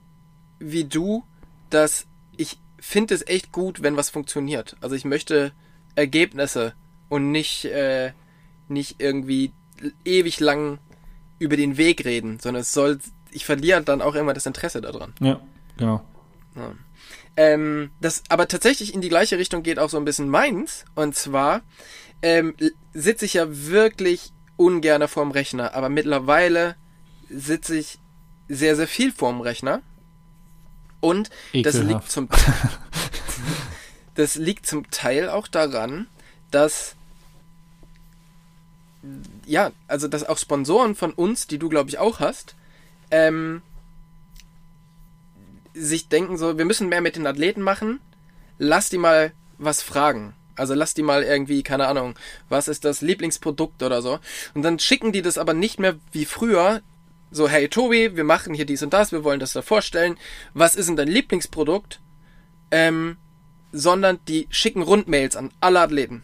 [0.61, 1.25] wie du,
[1.71, 2.07] dass
[2.37, 4.77] ich finde es echt gut, wenn was funktioniert.
[4.81, 5.53] Also ich möchte
[5.97, 6.75] Ergebnisse
[7.09, 8.13] und nicht, äh,
[8.69, 9.53] nicht irgendwie
[10.05, 10.79] ewig lang
[11.39, 12.99] über den Weg reden, sondern es soll,
[13.31, 15.15] ich verliere dann auch immer das Interesse daran.
[15.21, 15.41] Ja,
[15.77, 16.03] genau.
[16.55, 16.73] Ja.
[17.37, 20.87] Ähm, das aber tatsächlich in die gleiche Richtung geht auch so ein bisschen meins.
[20.95, 21.61] Und zwar
[22.23, 22.55] ähm,
[22.95, 26.77] sitze ich ja wirklich ungern vorm Rechner, aber mittlerweile
[27.29, 27.99] sitze ich
[28.49, 29.83] sehr, sehr viel vorm Rechner.
[31.01, 32.29] Und das liegt zum
[34.15, 36.07] das liegt zum Teil auch daran,
[36.51, 36.96] dass
[39.47, 42.55] ja, also dass auch Sponsoren von uns, die du glaube ich auch hast,
[43.11, 43.63] ähm,
[45.75, 48.01] sich denken so, wir müssen mehr mit den Athleten machen,
[48.59, 50.35] lass die mal was fragen.
[50.57, 52.15] Also lass die mal irgendwie, keine Ahnung,
[52.49, 54.19] was ist das Lieblingsprodukt oder so.
[54.55, 56.81] Und dann schicken die das aber nicht mehr wie früher,
[57.31, 60.17] so, hey Tobi, wir machen hier dies und das, wir wollen das da vorstellen.
[60.55, 62.01] Was ist denn dein Lieblingsprodukt?
[62.71, 63.19] Ähm,
[63.73, 66.23] sondern die schicken Rundmails an alle Athleten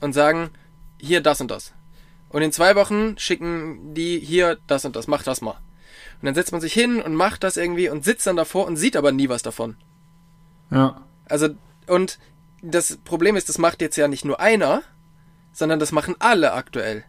[0.00, 0.50] und sagen,
[0.98, 1.72] hier das und das.
[2.32, 5.58] Und in zwei Wochen schicken die hier das und das, mach das mal.
[6.20, 8.76] Und dann setzt man sich hin und macht das irgendwie und sitzt dann davor und
[8.76, 9.76] sieht aber nie was davon.
[10.70, 11.02] Ja.
[11.28, 11.50] Also,
[11.86, 12.18] und
[12.62, 14.82] das Problem ist, das macht jetzt ja nicht nur einer,
[15.52, 17.04] sondern das machen alle aktuell.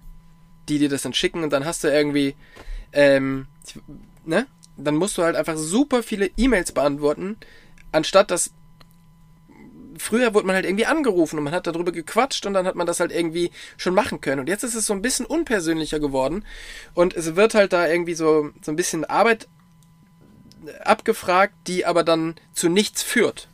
[0.67, 2.35] Die dir das dann schicken und dann hast du irgendwie,
[2.91, 3.47] ähm,
[4.25, 4.47] ne?
[4.75, 7.37] Dann musst du halt einfach super viele E-Mails beantworten,
[7.91, 8.51] anstatt dass
[9.97, 12.87] früher wurde man halt irgendwie angerufen und man hat darüber gequatscht und dann hat man
[12.87, 14.41] das halt irgendwie schon machen können.
[14.41, 16.45] Und jetzt ist es so ein bisschen unpersönlicher geworden
[16.93, 19.47] und es wird halt da irgendwie so, so ein bisschen Arbeit
[20.83, 23.47] abgefragt, die aber dann zu nichts führt.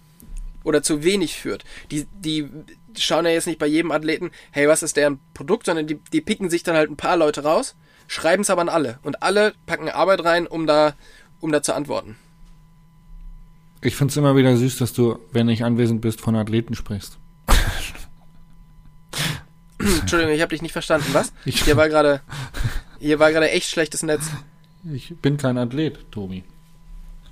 [0.63, 1.63] Oder zu wenig führt.
[1.89, 2.49] Die, die
[2.97, 6.21] schauen ja jetzt nicht bei jedem Athleten, hey, was ist deren Produkt, sondern die, die
[6.21, 7.75] picken sich dann halt ein paar Leute raus,
[8.07, 8.99] schreiben es aber an alle.
[9.03, 10.95] Und alle packen Arbeit rein, um da,
[11.39, 12.17] um da zu antworten.
[13.81, 17.17] Ich find's immer wieder süß, dass du, wenn ich anwesend bist, von Athleten sprichst.
[19.79, 21.07] Entschuldigung, ich habe dich nicht verstanden.
[21.13, 21.31] Was?
[21.45, 22.21] Ich- Hier war gerade,
[22.99, 24.29] hier war gerade echt schlechtes Netz.
[24.93, 26.43] Ich bin kein Athlet, Tobi.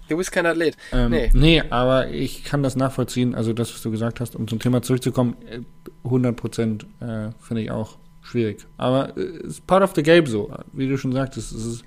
[0.10, 0.78] Du bist kein Athlet.
[0.94, 1.30] Ähm, Nee.
[1.34, 1.64] nee.
[1.70, 3.36] aber ich kann das nachvollziehen.
[3.36, 5.60] Also das, was du gesagt hast, um zum Thema zurückzukommen, äh,
[6.06, 8.66] 100 Prozent äh, finde ich auch schwierig.
[8.78, 10.50] Aber es ist part of the game so.
[10.72, 11.86] Wie du schon sagtest, es ist,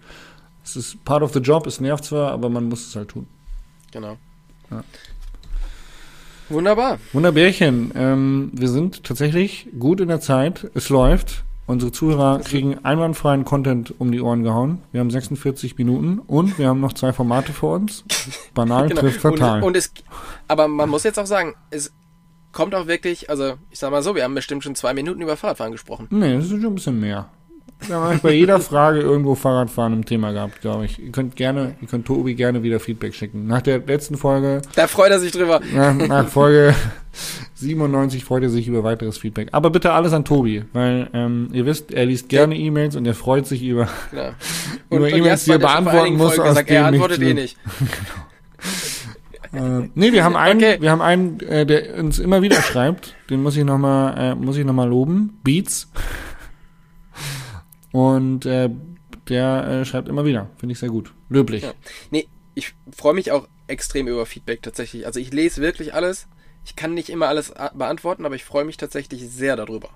[0.65, 1.67] es ist part of the job.
[1.67, 3.27] Es nervt zwar, aber man muss es halt tun.
[3.93, 4.19] Genau.
[4.71, 4.85] Ja.
[6.49, 6.99] Wunderbar.
[7.13, 10.69] Wunderbärchen, ähm, wir sind tatsächlich gut in der Zeit.
[10.75, 11.45] Es läuft.
[11.67, 14.83] Unsere Zuhörer kriegen einwandfreien Content um die Ohren gehauen.
[14.91, 18.03] Wir haben 46 Minuten und wir haben noch zwei Formate vor uns.
[18.55, 19.37] Banal trifft fatal.
[19.39, 19.57] Genau.
[19.59, 19.93] Und, und es,
[20.49, 21.93] aber man muss jetzt auch sagen, es
[22.51, 25.37] kommt auch wirklich, also ich sag mal so, wir haben bestimmt schon zwei Minuten über
[25.37, 26.09] Fahrradfahren gesprochen.
[26.11, 27.29] nee, das ist schon ein bisschen mehr.
[27.87, 30.99] Wir haben eigentlich bei jeder Frage irgendwo Fahrradfahren im Thema gehabt, glaube ich.
[30.99, 33.47] Ihr könnt gerne, ihr könnt Tobi gerne wieder Feedback schicken.
[33.47, 35.61] Nach der letzten Folge, Da freut er sich drüber.
[35.75, 36.75] nach, nach Folge
[37.55, 39.49] 97 freut er sich über weiteres Feedback.
[39.53, 43.15] Aber bitte alles an Tobi, weil ähm, ihr wisst, er liest gerne E-Mails und er
[43.15, 44.31] freut sich über Genau.
[44.91, 47.57] Über E-Mails, die er ja beantworten muss, Folgen aus gesagt, er antwortet eh nicht.
[49.53, 50.77] Äh, nee, wir haben einen, Okay.
[50.81, 53.17] wir haben einen, äh, der uns immer wieder schreibt.
[53.31, 55.41] Den muss ich noch mal, äh, muss ich noch mal loben.
[55.43, 55.91] Beats.
[57.93, 58.71] Und äh,
[59.29, 60.49] der äh, schreibt immer wieder.
[60.59, 61.13] Finde ich sehr gut.
[61.29, 61.63] Löblich.
[61.65, 61.73] Ja.
[62.11, 65.07] Nee, ich freue mich auch extrem über Feedback tatsächlich.
[65.07, 66.27] Also ich lese wirklich alles.
[66.65, 69.89] Ich kann nicht immer alles a- beantworten, aber ich freue mich tatsächlich sehr darüber.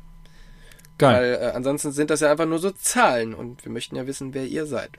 [0.99, 1.39] Geil.
[1.41, 4.33] Weil äh, ansonsten sind das ja einfach nur so Zahlen und wir möchten ja wissen,
[4.35, 4.91] wer ihr seid.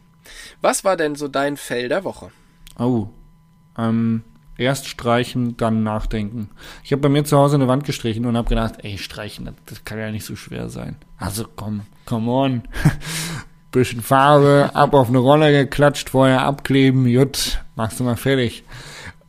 [0.62, 2.32] Was war denn so dein Fell der Woche?
[2.78, 3.08] Oh.
[3.78, 4.24] Ähm,
[4.58, 6.49] erst streichen, dann nachdenken.
[6.84, 9.56] Ich habe bei mir zu Hause eine Wand gestrichen und habe gedacht, ey, streichen, das,
[9.66, 10.95] das kann ja nicht so schwer sein.
[11.18, 12.64] Also komm, come on.
[13.72, 18.64] Bisschen Farbe, ab auf eine Rolle geklatscht, vorher abkleben, jut, machst du mal fertig.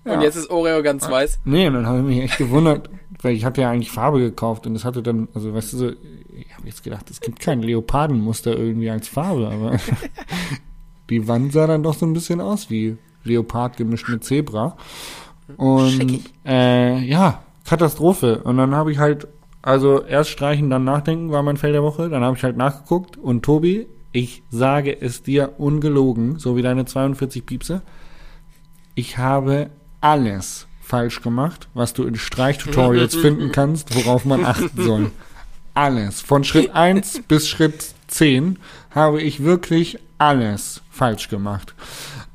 [0.05, 1.41] Und jetzt ist Oreo ganz weiß.
[1.45, 2.89] Nee, und dann habe ich mich echt gewundert,
[3.23, 5.91] weil ich hatte ja eigentlich Farbe gekauft und es hatte dann, also weißt du so,
[5.91, 9.79] ich habe jetzt gedacht, es gibt kein Leopardenmuster irgendwie als Farbe, aber
[11.11, 14.77] die Wand sah dann doch so ein bisschen aus wie Leopard gemischt mit Zebra.
[15.57, 16.25] Und Schickig.
[16.45, 18.43] äh, ja, Katastrophe.
[18.43, 19.29] Und dann habe ich halt,
[19.63, 22.09] also erst streichen, dann nachdenken war mein Feld der Woche.
[22.09, 26.85] Dann habe ich halt nachgeguckt und Tobi, ich sage es dir ungelogen, so wie deine
[26.87, 27.83] 42 Piepse,
[28.95, 29.69] ich habe
[30.01, 35.11] alles falsch gemacht, was du in Streichtutorials finden kannst, worauf man achten soll.
[35.75, 36.23] Alles.
[36.23, 38.59] Von Schritt 1 bis Schritt 10
[38.91, 41.75] habe ich wirklich alles falsch gemacht.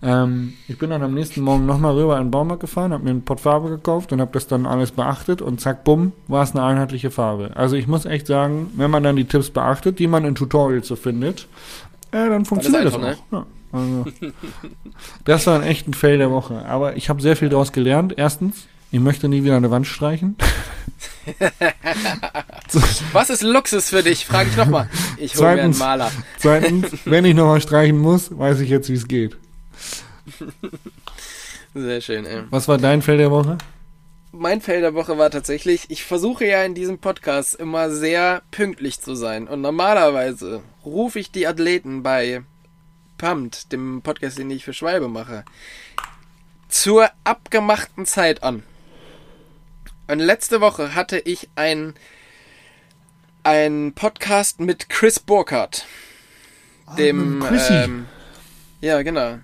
[0.03, 3.11] Ähm, ich bin dann am nächsten Morgen nochmal rüber in den Baumarkt gefahren, habe mir
[3.11, 6.51] einen Pott Farbe gekauft und habe das dann alles beachtet und zack, bumm, war es
[6.51, 7.51] eine einheitliche Farbe.
[7.55, 10.87] Also ich muss echt sagen, wenn man dann die Tipps beachtet, die man in Tutorials
[10.87, 11.47] so findet,
[12.11, 13.31] äh, dann funktioniert das, einfach, auch.
[13.31, 14.05] Ja, also,
[15.25, 16.65] das war ein echt ein Fail der Woche.
[16.65, 18.15] Aber ich habe sehr viel daraus gelernt.
[18.17, 20.35] Erstens, ich möchte nie wieder eine Wand streichen.
[23.13, 24.25] Was ist Luxus für dich?
[24.25, 24.89] Frage ich nochmal.
[25.17, 25.77] Ich hole mir einen.
[25.77, 26.11] Maler.
[26.37, 29.37] Zweitens, wenn ich nochmal streichen muss, weiß ich jetzt, wie es geht.
[31.73, 32.43] Sehr schön, ey.
[32.49, 33.57] Was war dein Fail der Woche?
[34.33, 39.01] Mein Fell der Woche war tatsächlich, ich versuche ja in diesem Podcast immer sehr pünktlich
[39.01, 39.45] zu sein.
[39.47, 42.41] Und normalerweise rufe ich die Athleten bei
[43.17, 45.43] Pumped, dem Podcast, den ich für Schwalbe mache,
[46.69, 48.63] zur abgemachten Zeit an.
[50.07, 51.93] Und letzte Woche hatte ich ein,
[53.43, 55.85] ein Podcast mit Chris Burkhardt.
[56.97, 57.73] Dem, mit Chrissy.
[57.73, 58.05] ähm,
[58.79, 59.39] ja, genau.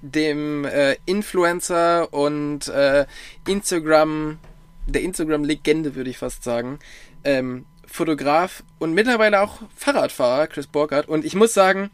[0.00, 3.06] Dem äh, Influencer und äh,
[3.46, 4.38] Instagram,
[4.86, 6.78] der Instagram-Legende, würde ich fast sagen.
[7.24, 11.08] Ähm, Fotograf und mittlerweile auch Fahrradfahrer, Chris Burkhardt.
[11.08, 11.90] Und ich muss sagen,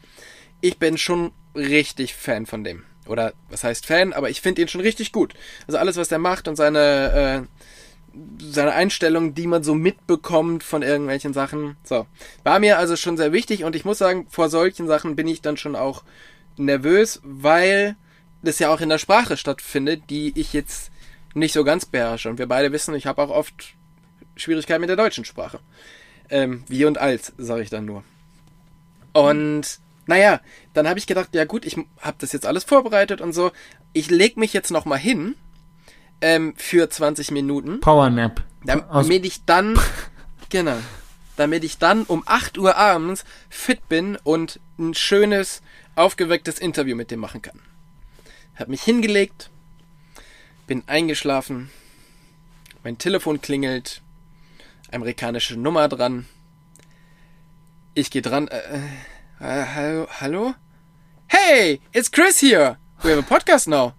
[0.60, 2.82] ich bin schon richtig Fan von dem.
[3.06, 5.34] Oder was heißt Fan, aber ich finde ihn schon richtig gut.
[5.66, 7.46] Also alles, was er macht und seine,
[8.14, 11.76] äh, seine Einstellung, die man so mitbekommt von irgendwelchen Sachen.
[11.84, 12.06] So.
[12.42, 15.42] War mir also schon sehr wichtig und ich muss sagen, vor solchen Sachen bin ich
[15.42, 16.02] dann schon auch
[16.56, 17.96] nervös, weil
[18.42, 20.90] das ja auch in der Sprache stattfindet, die ich jetzt
[21.34, 22.30] nicht so ganz beherrsche.
[22.30, 23.74] Und wir beide wissen, ich habe auch oft
[24.36, 25.60] Schwierigkeiten mit der deutschen Sprache.
[26.30, 28.04] Ähm, wie und als, sage ich dann nur.
[29.12, 30.40] Und naja,
[30.72, 33.52] dann habe ich gedacht, ja gut, ich habe das jetzt alles vorbereitet und so.
[33.92, 35.34] Ich leg mich jetzt noch mal hin
[36.20, 37.80] ähm, für 20 Minuten.
[37.80, 38.42] Powernap.
[38.64, 39.78] Damit ich dann,
[40.48, 40.76] genau,
[41.36, 45.62] damit ich dann um 8 Uhr abends fit bin und ein schönes,
[45.96, 47.60] aufgewecktes Interview mit dem machen kann.
[48.56, 49.50] Hab mich hingelegt,
[50.66, 51.70] bin eingeschlafen,
[52.82, 54.02] mein Telefon klingelt,
[54.92, 56.26] amerikanische Nummer dran.
[57.94, 58.48] Ich gehe dran.
[58.48, 58.78] Äh,
[59.40, 60.54] äh, hallo, hallo?
[61.26, 62.76] Hey, it's Chris here.
[63.02, 63.94] We have a podcast now.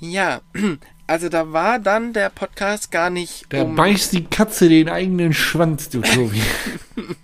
[0.00, 0.42] Ja,
[1.06, 3.46] also da war dann der Podcast gar nicht.
[3.50, 6.42] Da um beißt die Katze den eigenen Schwanz, du Tobi.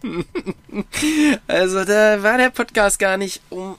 [1.49, 3.77] also da war der Podcast gar nicht um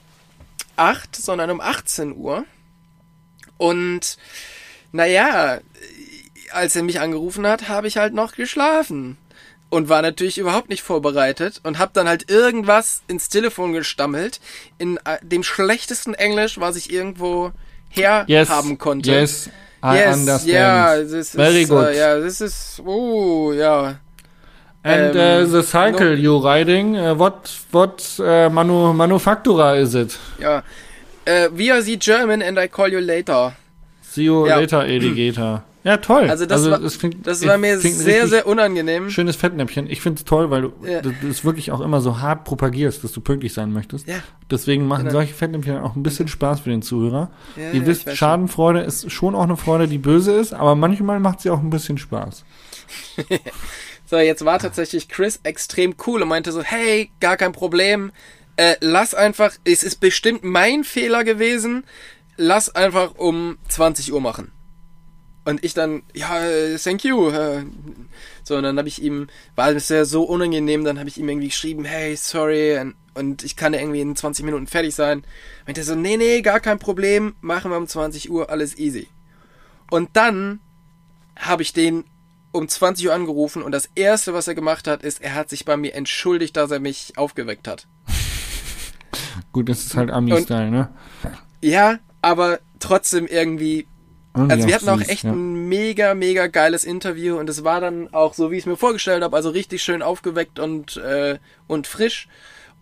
[0.76, 2.44] 8, sondern um 18 Uhr.
[3.56, 4.18] Und
[4.92, 5.60] naja,
[6.52, 9.16] als er mich angerufen hat, habe ich halt noch geschlafen.
[9.70, 14.40] Und war natürlich überhaupt nicht vorbereitet und habe dann halt irgendwas ins Telefon gestammelt,
[14.78, 17.50] in äh, dem schlechtesten Englisch, was ich irgendwo
[17.88, 19.10] her yes, haben konnte.
[19.10, 19.50] Yes,
[19.84, 20.48] I yes, understand.
[20.48, 21.88] yeah, this Very is, good.
[21.88, 23.96] Uh, yeah, this is, oh, yeah.
[24.82, 30.18] And Ähm, uh, the cycle you riding, uh, what what uh, manu manufacturer is it?
[31.26, 33.52] Äh, we are the German and I call you later.
[34.02, 34.56] See you Ja.
[34.56, 35.62] later, Alligator.
[35.84, 36.30] Ja, toll.
[36.30, 39.10] Also das war- klingt, Das war mir sehr, sehr unangenehm.
[39.10, 39.88] Schönes Fettnäpfchen.
[39.88, 41.02] Ich finde es toll, weil du Ja.
[41.28, 44.08] es wirklich auch immer so hart propagierst, dass du pünktlich sein möchtest.
[44.08, 44.16] Ja.
[44.50, 45.12] Deswegen machen Genau.
[45.18, 47.30] solche Fettnäpfchen auch ein bisschen Spaß für den Zuhörer.
[47.56, 51.20] Ja, Ihr ja, wisst, Schadenfreude ist schon auch eine Freude, die böse ist, aber manchmal
[51.20, 52.44] macht sie auch ein bisschen Spaß.
[54.06, 58.12] So, jetzt war tatsächlich Chris extrem cool und meinte so, hey, gar kein Problem.
[58.56, 61.84] Äh, lass einfach, es ist bestimmt mein Fehler gewesen.
[62.36, 64.52] Lass einfach um 20 Uhr machen.
[65.44, 67.28] Und ich dann, ja, äh, thank you.
[67.28, 67.64] äh.
[68.42, 71.28] So, und dann habe ich ihm, war es ja so unangenehm, dann habe ich ihm
[71.28, 75.24] irgendwie geschrieben, hey, sorry, und, und ich kann irgendwie in 20 Minuten fertig sein.
[75.66, 79.08] Meinte er so, nee, nee, gar kein Problem, machen wir um 20 Uhr, alles easy.
[79.90, 80.60] Und dann
[81.36, 82.04] habe ich den
[82.52, 85.64] um 20 Uhr angerufen und das erste, was er gemacht hat, ist, er hat sich
[85.64, 87.86] bei mir entschuldigt, dass er mich aufgeweckt hat.
[89.52, 90.88] Gut, das ist halt Ami-Style, ne?
[91.60, 93.86] Ja, aber trotzdem irgendwie.
[94.34, 95.32] Und Also ja, wir hatten auch echt ja.
[95.32, 98.76] ein mega, mega geiles Interview und es war dann auch so, wie ich es mir
[98.76, 102.28] vorgestellt habe, also richtig schön aufgeweckt und, äh, und frisch.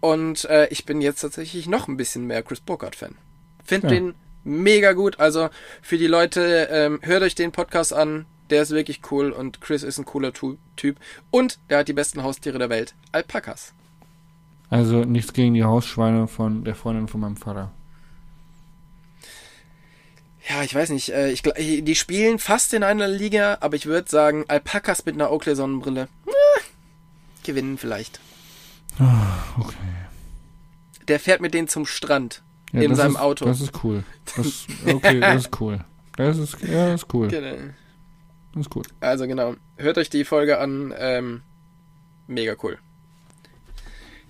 [0.01, 3.15] Und äh, ich bin jetzt tatsächlich noch ein bisschen mehr Chris Burkhardt-Fan.
[3.65, 3.91] Find Ja.
[3.91, 5.21] den mega gut.
[5.21, 5.49] Also
[5.83, 8.27] für die Leute, ähm, hört euch den Podcast an.
[8.51, 10.97] Der ist wirklich cool und Chris ist ein cooler Tu- Typ.
[11.31, 12.95] Und der hat die besten Haustiere der Welt.
[13.13, 13.73] Alpakas.
[14.71, 17.71] Also nichts gegen die Hausschweine von der Freundin von meinem Vater.
[20.49, 21.11] Ja, ich weiß nicht.
[21.11, 25.15] Äh, ich, gl- die spielen fast in einer Liga, aber ich würde sagen, Alpakas mit
[25.15, 26.61] einer Oakley-Sonnenbrille äh,
[27.45, 28.21] gewinnen vielleicht.
[29.59, 29.77] Okay.
[31.09, 33.45] Der fährt mit denen zum Strand Ja, in seinem ist, Auto.
[33.45, 34.05] Das ist cool.
[34.37, 35.85] Das, okay, das ist cool.
[36.17, 37.29] Das ist, ja, das ist cool.
[37.29, 37.57] Genau.
[38.53, 38.89] Das ist gut.
[39.01, 40.93] Also genau, hört euch die Folge an.
[40.99, 41.43] Ähm,
[42.27, 42.79] mega cool.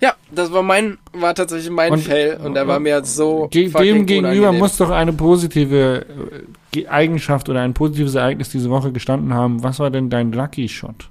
[0.03, 3.69] Ja, das war mein, war tatsächlich mein Und- Fail und der war mir so Ge
[3.69, 4.59] dem gegenüber unangenehm.
[4.59, 9.63] muss doch eine positive äh, Ge- Eigenschaft oder ein positives Ereignis diese Woche gestanden haben.
[9.63, 11.09] Was war denn dein Lucky Shot?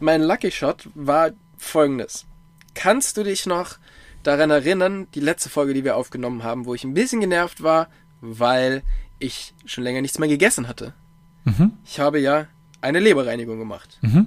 [0.00, 2.26] Mein Lucky Shot war folgendes.
[2.74, 3.78] Kannst du dich noch
[4.22, 7.88] daran erinnern, die letzte Folge, die wir aufgenommen haben, wo ich ein bisschen genervt war,
[8.20, 8.82] weil
[9.18, 10.92] ich schon länger nichts mehr gegessen hatte?
[11.44, 11.72] Mhm.
[11.86, 12.46] Ich habe ja
[12.82, 13.98] eine Leberreinigung gemacht.
[14.02, 14.26] Mhm.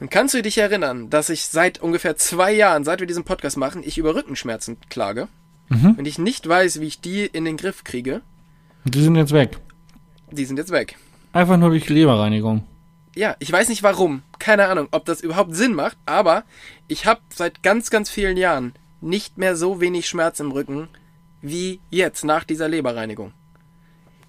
[0.00, 3.56] Und kannst du dich erinnern, dass ich seit ungefähr zwei Jahren, seit wir diesen Podcast
[3.56, 5.28] machen, ich über Rückenschmerzen klage
[5.68, 5.92] Mhm.
[5.96, 8.20] und ich nicht weiß, wie ich die in den Griff kriege?
[8.84, 9.58] Und die sind jetzt weg.
[10.30, 10.96] Die sind jetzt weg.
[11.32, 12.64] Einfach nur durch Leberreinigung.
[13.16, 14.22] Ja, ich weiß nicht warum.
[14.38, 16.44] Keine Ahnung, ob das überhaupt Sinn macht, aber
[16.88, 20.88] ich habe seit ganz, ganz vielen Jahren nicht mehr so wenig Schmerz im Rücken
[21.40, 23.32] wie jetzt nach dieser Leberreinigung.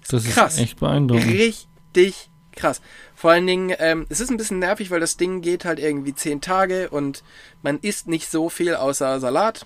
[0.08, 0.54] Das Krass.
[0.54, 1.26] ist echt beeindruckend.
[1.32, 2.80] Richtig krass.
[3.16, 6.14] Vor allen Dingen, ähm, es ist ein bisschen nervig, weil das Ding geht halt irgendwie
[6.14, 7.24] zehn Tage und
[7.62, 9.64] man isst nicht so viel außer Salat.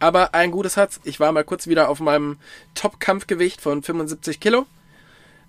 [0.00, 0.98] Aber ein gutes hat's.
[1.04, 2.38] Ich war mal kurz wieder auf meinem
[2.74, 4.64] Top-Kampfgewicht von 75 Kilo.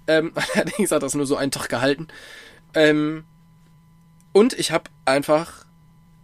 [0.08, 2.10] Ähm, allerdings hat das nur so einen Tag gehalten.
[2.74, 3.24] Ähm,
[4.34, 5.66] und ich habe einfach,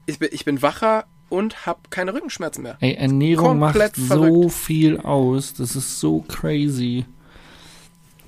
[0.06, 2.78] ich bin, ich bin wacher und habe keine Rückenschmerzen mehr.
[2.82, 4.52] Ey, Ernährung macht Komplett so verrückt.
[4.52, 5.54] viel aus.
[5.54, 7.06] Das ist so crazy.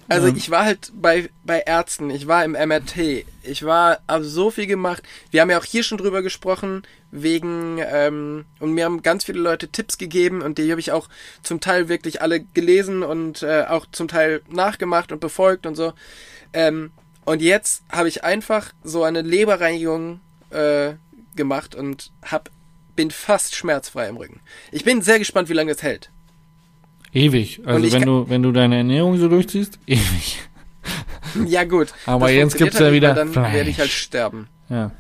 [0.08, 4.52] Also ich war halt bei, bei Ärzten, ich war im MRT, ich war, habe so
[4.52, 5.02] viel gemacht.
[5.32, 9.40] Wir haben ja auch hier schon drüber gesprochen, wegen, ähm, und mir haben ganz viele
[9.40, 11.10] Leute Tipps gegeben und die habe ich auch
[11.42, 15.94] zum Teil wirklich alle gelesen und äh, auch zum Teil nachgemacht und befolgt und so.
[16.54, 16.92] Ähm,
[17.24, 20.20] und jetzt habe ich einfach so eine Leberreinigung
[20.52, 20.94] äh,
[21.36, 22.52] gemacht und hab,
[22.96, 24.42] bin fast schmerzfrei im Rücken.
[24.72, 26.12] Ich bin sehr gespannt, wie lange es hält.
[27.16, 27.62] Ewig.
[27.66, 30.42] Also wenn du, wenn du deine Ernährung so durchziehst, ewig.
[31.48, 31.94] Ja gut.
[32.06, 33.54] Aber jetzt gibt's ja halt nicht, wieder Dann Fleisch.
[33.54, 34.48] werde ich halt sterben.
[34.70, 34.92] Ja.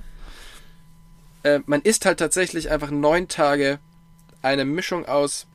[1.44, 3.80] äh, man isst halt tatsächlich einfach neun Tage
[4.42, 5.46] eine Mischung aus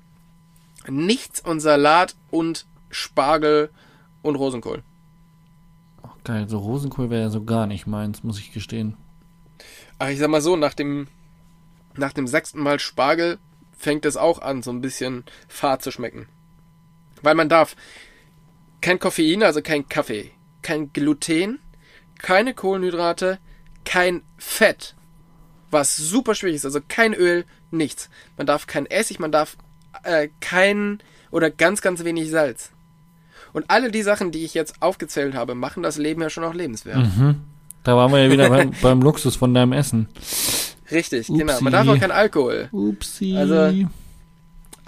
[0.86, 3.70] nichts und Salat und Spargel
[4.22, 4.82] und Rosenkohl.
[6.02, 6.46] Ach, geil.
[6.48, 8.96] So Rosenkohl wäre ja so gar nicht meins, muss ich gestehen.
[9.98, 11.08] Ach, ich sag mal so, nach dem,
[11.96, 13.38] nach dem sechsten Mal Spargel
[13.78, 16.26] fängt es auch an, so ein bisschen fad zu schmecken.
[17.22, 17.76] Weil man darf
[18.80, 20.30] kein Koffein, also kein Kaffee,
[20.62, 21.58] kein Gluten,
[22.18, 23.38] keine Kohlenhydrate,
[23.84, 24.94] kein Fett,
[25.70, 28.10] was super schwierig ist, also kein Öl, nichts.
[28.36, 29.56] Man darf kein Essig, man darf
[30.02, 30.98] äh, kein
[31.30, 32.70] oder ganz, ganz wenig Salz.
[33.52, 36.54] Und alle die Sachen, die ich jetzt aufgezählt habe, machen das Leben ja schon auch
[36.54, 36.98] lebenswert.
[36.98, 37.40] Mhm.
[37.82, 40.08] Da waren wir ja wieder beim, beim Luxus von deinem Essen.
[40.90, 41.38] Richtig, Upsi.
[41.40, 41.60] genau.
[41.60, 42.68] Man darf auch kein Alkohol.
[42.72, 43.36] Upsi.
[43.36, 43.86] Also-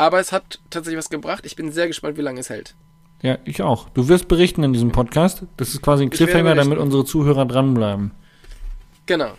[0.02, 1.46] Aber es hat tatsächlich was gebracht.
[1.46, 2.74] Ich bin sehr gespannt, wie lange es hält.
[3.22, 3.88] ja, ich auch.
[3.90, 5.44] Du wirst berichten in diesem Podcast.
[5.56, 8.10] Das ist quasi ein Cliffhanger, damit unsere Zuhörer dranbleiben.
[9.06, 9.30] Genau.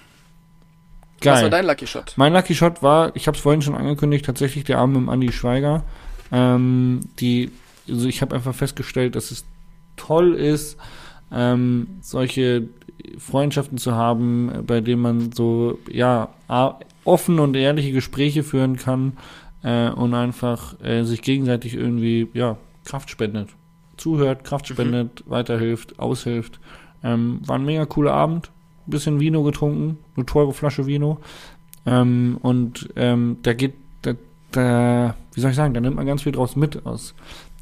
[1.20, 1.50] Was war Geil.
[1.50, 2.14] dein Lucky Shot?
[2.16, 5.34] Mein Lucky Shot war, ich habe es vorhin schon angekündigt, tatsächlich der Abend mit Andi
[5.34, 5.84] Schweiger.
[6.32, 7.52] Ähm, die,
[7.90, 9.44] also ich habe einfach festgestellt, dass es
[9.98, 10.78] toll ist,
[11.30, 12.70] ähm, solche
[13.18, 16.30] Freundschaften zu haben, bei denen man so ja
[17.04, 19.18] offen und ehrliche Gespräche führen kann
[19.64, 23.50] äh, und einfach äh, sich gegenseitig irgendwie ja Kraft spendet,
[23.98, 26.60] zuhört, Kraft spendet, weiterhilft, aushilft.
[27.04, 28.52] Ähm, war ein mega cooler Abend,
[28.86, 31.20] bisschen Vino getrunken, eine teure Flasche Vino.
[31.86, 34.14] Ähm, und ähm, da geht, da,
[34.52, 37.14] da, wie soll ich sagen, da nimmt man ganz viel draus mit aus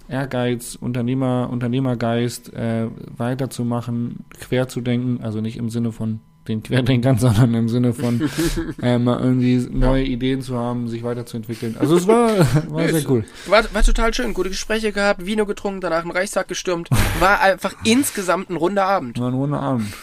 [0.07, 2.87] Ehrgeiz, Unternehmer, Unternehmergeist, äh,
[3.17, 8.29] weiterzumachen, quer zu denken, also nicht im Sinne von den Querdenkern, sondern im Sinne von
[8.81, 11.77] äh, mal irgendwie neue Ideen zu haben, sich weiterzuentwickeln.
[11.79, 12.37] Also es war,
[12.69, 13.25] war sehr cool.
[13.45, 14.33] War, war total schön.
[14.33, 16.89] Gute Gespräche gehabt, Vino getrunken, danach im Reichstag gestürmt.
[17.19, 19.19] War einfach insgesamt ein runder Abend.
[19.19, 19.93] War ein runder Abend.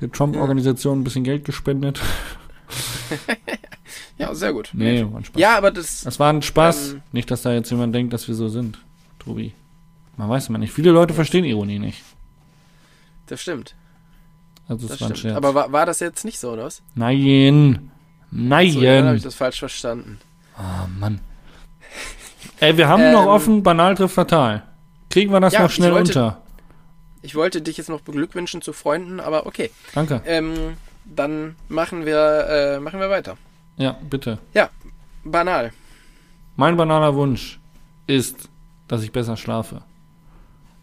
[0.00, 2.00] Der Trump-Organisation ein bisschen Geld gespendet.
[4.18, 4.70] Ja, sehr gut.
[4.72, 5.40] Nee, war ein Spaß.
[5.40, 6.02] Ja, aber das.
[6.02, 6.92] Das war ein Spaß.
[6.92, 8.78] Ähm, nicht, dass da jetzt jemand denkt, dass wir so sind,
[9.18, 9.52] Tobi.
[10.16, 10.72] Man weiß immer nicht.
[10.72, 12.02] Viele Leute verstehen Ironie nicht.
[13.26, 13.74] Das stimmt.
[14.68, 15.32] Also es Das war ein stimmt.
[15.32, 15.36] Scherz.
[15.36, 16.82] Aber war, war das jetzt nicht so, oder was?
[16.94, 17.90] Nein.
[18.30, 18.70] Nein.
[18.72, 20.18] So, dann habe ich das falsch verstanden.
[20.56, 21.20] Ah, Mann.
[22.60, 24.62] Ey, wir haben Ähm, noch offen, banal trifft fatal.
[25.10, 26.42] Kriegen wir das ja, noch schnell ich wollte- unter?
[27.22, 29.70] Ich wollte dich jetzt noch beglückwünschen zu Freunden, aber okay.
[29.94, 30.22] Danke.
[30.26, 30.54] Ähm,
[31.04, 33.36] dann machen wir, äh, machen wir weiter.
[33.76, 34.38] Ja, bitte.
[35.24, 35.72] Banal.
[36.56, 37.58] Mein banaler Wunsch
[38.06, 38.48] ist,
[38.88, 39.82] dass ich besser schlafe.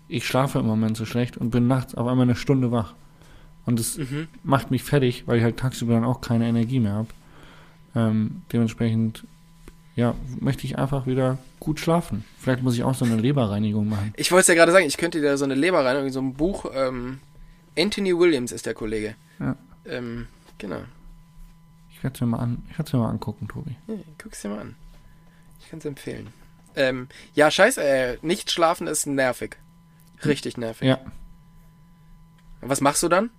[0.09, 2.93] Ich schlafe im Moment so schlecht und bin nachts auf einmal eine Stunde wach.
[3.65, 4.27] Und es Mhm.
[4.43, 7.07] macht mich fertig, weil ich halt tagsüber dann auch keine Energie mehr habe.
[7.95, 9.25] Ähm, dementsprechend,
[9.95, 12.25] ja, möchte ich einfach wieder gut schlafen.
[12.39, 14.13] Vielleicht muss ich auch so eine Leberreinigung machen.
[14.17, 16.33] Ich wollte es ja gerade sagen, ich könnte dir so eine Leber rein, so ein
[16.33, 16.65] Buch.
[16.73, 17.19] Ähm,
[17.77, 19.15] Anthony Williams ist der Kollege.
[19.39, 19.55] Ja.
[19.85, 20.81] Ähm, genau.
[21.91, 23.75] Ich werde es mir mal an, ich es mir mal angucken, Tobi.
[23.87, 24.75] Ja, guck's dir mal an.
[25.61, 26.27] Ich kann es empfehlen.
[26.75, 29.55] Ähm, ja, scheiße, äh, nicht schlafen ist nervig.
[30.25, 30.87] Richtig nervig.
[30.87, 30.99] Ja.
[32.61, 33.29] Was machst du dann?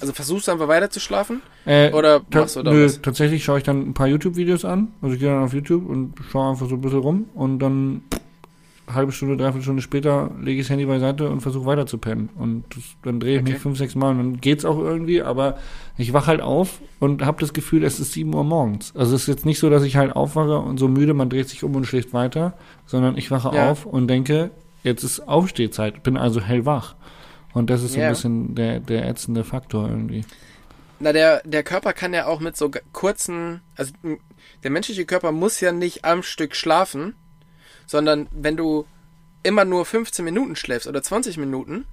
[0.00, 1.40] Also versuchst du einfach weiter zu schlafen?
[1.64, 3.00] Äh, Oder machst du da nö, was?
[3.00, 4.88] tatsächlich schaue ich dann ein paar YouTube-Videos an.
[5.00, 8.02] Also ich gehe dann auf YouTube und schaue einfach so ein bisschen rum und dann
[8.86, 11.96] eine halbe Stunde, dreiviertel Stunde später lege ich das Handy beiseite und versuche weiter zu
[11.96, 12.28] pennen.
[12.36, 13.60] Und das, dann drehe ich mich Okay.
[13.60, 15.56] fünf, sechs Mal und dann geht's auch irgendwie, aber
[15.96, 18.92] ich wach halt auf und habe das Gefühl, es ist sieben Uhr morgens.
[18.96, 21.48] Also es ist jetzt nicht so, dass ich halt aufwache und so müde, man dreht
[21.48, 22.54] sich um und schläft weiter,
[22.84, 23.70] sondern ich wache Ja.
[23.70, 24.50] auf und denke,
[24.82, 26.96] jetzt ist Aufstehzeit, bin also hellwach.
[27.52, 28.06] Und das ist so Ja.
[28.06, 30.24] ein bisschen der, der ätzende Faktor irgendwie.
[31.00, 33.92] Na, der, der Körper kann ja auch mit so kurzen, also
[34.62, 37.14] der menschliche Körper muss ja nicht am Stück schlafen,
[37.86, 38.86] sondern wenn du
[39.42, 41.86] immer nur 15 Minuten schläfst oder 20 Minuten,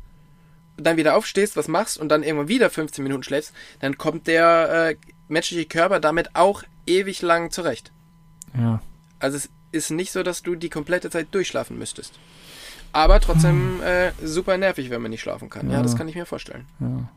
[0.76, 4.89] dann wieder aufstehst, was machst und dann irgendwann wieder 15 Minuten schläfst, dann kommt der
[4.91, 4.95] äh,
[5.28, 7.91] menschliche Körper damit auch ewig lang zurecht.
[8.55, 8.82] Ja.
[9.20, 12.20] Also es ist nicht so, dass du die komplette Zeit durchschlafen müsstest.
[12.98, 15.68] Aber trotzdem äh, super nervig, wenn man nicht schlafen kann.
[15.70, 15.84] Ja, Ja.
[15.84, 16.66] das kann ich mir vorstellen.
[16.80, 17.08] ja.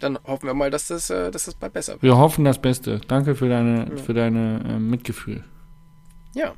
[0.00, 2.02] Dann hoffen wir mal, dass das, äh, dass das bald besser wird.
[2.02, 3.00] Wir hoffen das Beste.
[3.08, 3.96] Danke für deine, Ja.
[4.02, 5.42] für deine äh, Mitgefühl.
[6.34, 6.54] Ja,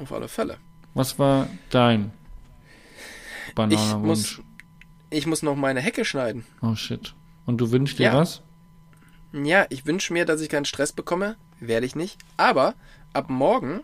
[0.00, 0.56] auf alle Fälle.
[0.94, 2.12] Was war dein?
[3.54, 4.40] banaler Ich muss-.
[5.10, 6.44] Ich muss noch meine Hecke schneiden.
[6.62, 7.14] Oh shit.
[7.46, 8.42] Und du wünschst dir was?
[9.32, 11.36] Ja, ich wünsche mir, dass ich keinen Stress bekomme.
[11.60, 12.18] Werde ich nicht.
[12.36, 12.74] Aber
[13.12, 13.80] ab morgen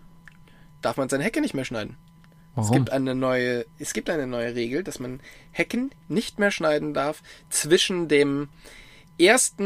[0.83, 1.97] darf man seine Hecke nicht mehr schneiden.
[2.61, 2.77] Es Warum?
[2.79, 5.21] gibt eine neue, es gibt eine neue Regel, dass man
[5.53, 8.49] Hecken nicht mehr schneiden darf zwischen dem
[9.21, 9.57] 1.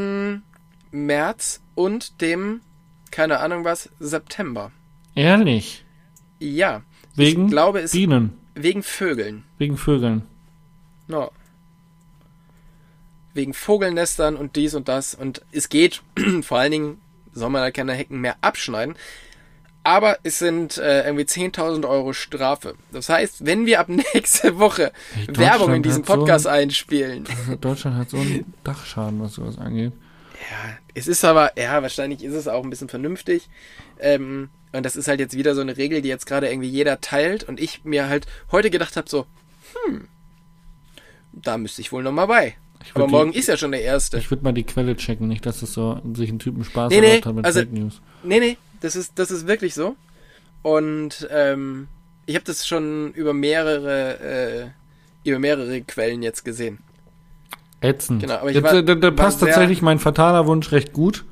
[0.90, 2.61] März und dem,
[3.11, 4.70] keine Ahnung was, September.
[5.14, 5.84] Ehrlich?
[6.38, 6.82] Ja.
[7.14, 9.45] Wegen ich glaube, es Bienen, wegen Vögeln.
[9.59, 10.22] wegen Vögeln.
[11.07, 11.30] No.
[13.32, 15.14] Wegen Vogelnestern und dies und das.
[15.14, 16.03] Und es geht,
[16.42, 17.01] vor allen Dingen
[17.32, 18.95] soll man halt keine Hecken mehr abschneiden.
[19.87, 22.74] Aber es sind äh, irgendwie 10.000 Euro Strafe.
[22.91, 24.93] Das heißt, wenn wir ab nächste Woche
[25.28, 27.24] Ey, Werbung in diesem hat so ein- Podcast einspielen.
[27.61, 29.93] Deutschland hat so einen Dachschaden, was sowas angeht.
[30.51, 33.49] Ja, es ist aber, ja, wahrscheinlich ist es auch ein bisschen vernünftig.
[34.01, 37.01] Ähm, und das ist halt jetzt wieder so eine Regel, die jetzt gerade irgendwie jeder
[37.01, 37.45] teilt.
[37.45, 39.26] Und ich mir halt heute gedacht habe, so,
[39.87, 40.09] hm,
[41.32, 42.57] da müsste ich wohl nochmal bei.
[42.95, 44.18] Aber würd morgen die, ist ja schon der erste.
[44.18, 47.01] Ich würde mal die Quelle checken, nicht, dass es so sich ein Typen Spaß Nee,
[47.01, 48.01] nee, hat mit also- Fake News.
[48.22, 49.97] Nee, nee, das ist, das ist wirklich so.
[50.62, 51.89] Und ähm,
[52.26, 54.20] ich habe das schon über mehrere,
[55.24, 56.78] äh, über mehrere Quellen jetzt gesehen.
[57.80, 58.22] Ätzend.
[58.22, 61.24] Genau, aber ich Jetzt, war- da, da war passt tatsächlich mein fataler Wunsch recht gut.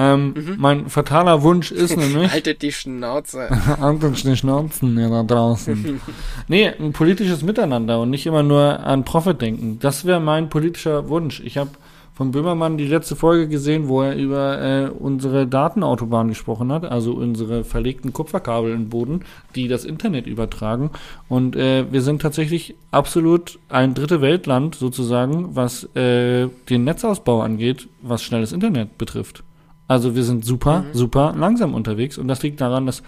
[0.00, 3.50] Ähm, Mein fataler Wunsch ist nämlich, Haltet die Schnauze.
[3.80, 6.00] Anton Schnauzen ja, da draußen.
[6.48, 9.80] nee, ein politisches Miteinander und nicht immer nur an Profit denken.
[9.80, 11.40] Das wäre mein politischer Wunsch.
[11.40, 11.70] Ich habe
[12.18, 17.12] von Böhmermann die letzte Folge gesehen, wo er über äh, unsere Datenautobahn gesprochen hat, also
[17.12, 19.20] unsere verlegten Kupferkabel im Boden,
[19.54, 20.90] die das Internet übertragen.
[21.28, 27.88] Und äh, wir sind tatsächlich absolut ein dritte Weltland sozusagen, was äh, den Netzausbau angeht,
[28.02, 29.44] was schnelles Internet betrifft.
[29.86, 33.04] Also wir sind super, super langsam unterwegs und das liegt daran, dass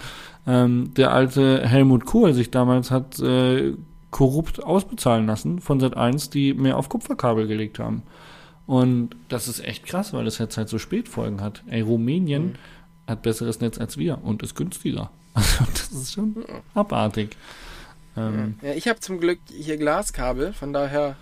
[0.46, 3.72] ähm, der alte Helmut Kohl sich damals hat äh,
[4.12, 8.04] korrupt ausbezahlen lassen von Sat1, die mehr auf Kupferkabel gelegt haben.
[8.70, 11.64] Und das ist echt krass, weil es jetzt halt so Spätfolgen hat.
[11.68, 12.54] Ey, Rumänien
[13.08, 15.10] hat besseres Netz als wir und ist günstiger.
[15.34, 16.36] Also das ist schon
[16.74, 17.36] abartig.
[18.16, 21.16] Ähm, Ja, ich habe zum Glück hier Glaskabel, von daher.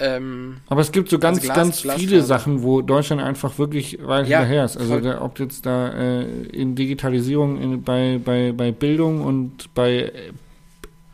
[0.00, 1.98] Ähm, Aber es gibt so ganz, Glas- ganz Glasfaser.
[2.08, 4.76] viele Sachen, wo Deutschland einfach wirklich weit Ja, hinterher ist.
[4.76, 6.22] Also da, ob jetzt da äh,
[6.52, 10.12] in Digitalisierung in, bei, bei, bei Bildung und bei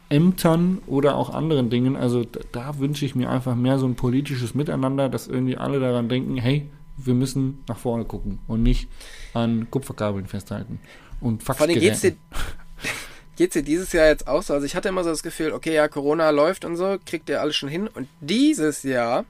[0.09, 3.95] Ämtern oder auch anderen Dingen, also da, da wünsche ich mir einfach mehr so ein
[3.95, 8.89] politisches Miteinander, dass irgendwie alle daran denken, hey, wir müssen nach vorne gucken und nicht
[9.33, 10.79] an Kupferkabeln festhalten.
[11.21, 12.21] Und vor allem geht's Faxgeräten.
[12.31, 12.89] dir,
[13.37, 14.55] geht's dir dieses Jahr jetzt auch so?
[14.55, 17.41] Also ich hatte immer so das Gefühl, okay, ja, Corona läuft und so, kriegt ihr
[17.41, 17.89] alles schon hin.
[17.89, 19.25] Und dieses Jahr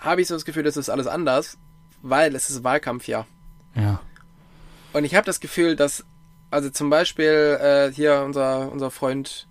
[0.00, 1.58] habe ich so das Gefühl, das ist alles anders,
[2.02, 3.26] weil es ist Wahlkampfjahr.
[3.74, 4.00] Ja.
[4.92, 6.04] Und ich habe das Gefühl, dass,
[6.50, 9.46] also zum Beispiel äh, hier unser, unser Freund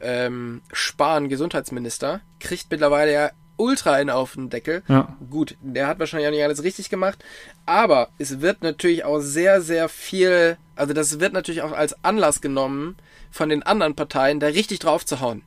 [0.00, 4.82] ähm, Spahn, Gesundheitsminister, kriegt mittlerweile ja ultra einen auf den Deckel.
[4.88, 5.16] Ja.
[5.28, 7.22] Gut, der hat wahrscheinlich auch nicht alles richtig gemacht,
[7.66, 12.40] aber es wird natürlich auch sehr, sehr viel, also das wird natürlich auch als Anlass
[12.40, 12.96] genommen
[13.30, 15.42] von den anderen Parteien, da richtig drauf zu hauen.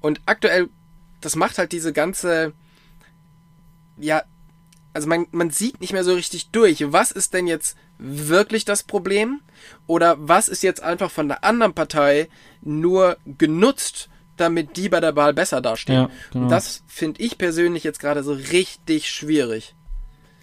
[0.00, 0.68] Und aktuell,
[1.20, 2.52] das macht halt diese ganze,
[3.96, 4.22] ja,
[4.96, 8.82] also man, man sieht nicht mehr so richtig durch, was ist denn jetzt wirklich das
[8.82, 9.40] Problem
[9.86, 12.28] oder was ist jetzt einfach von der anderen Partei
[12.62, 15.96] nur genutzt, damit die bei der Wahl besser dastehen.
[15.96, 16.44] Ja, genau.
[16.44, 19.74] Und das finde ich persönlich jetzt gerade so richtig schwierig.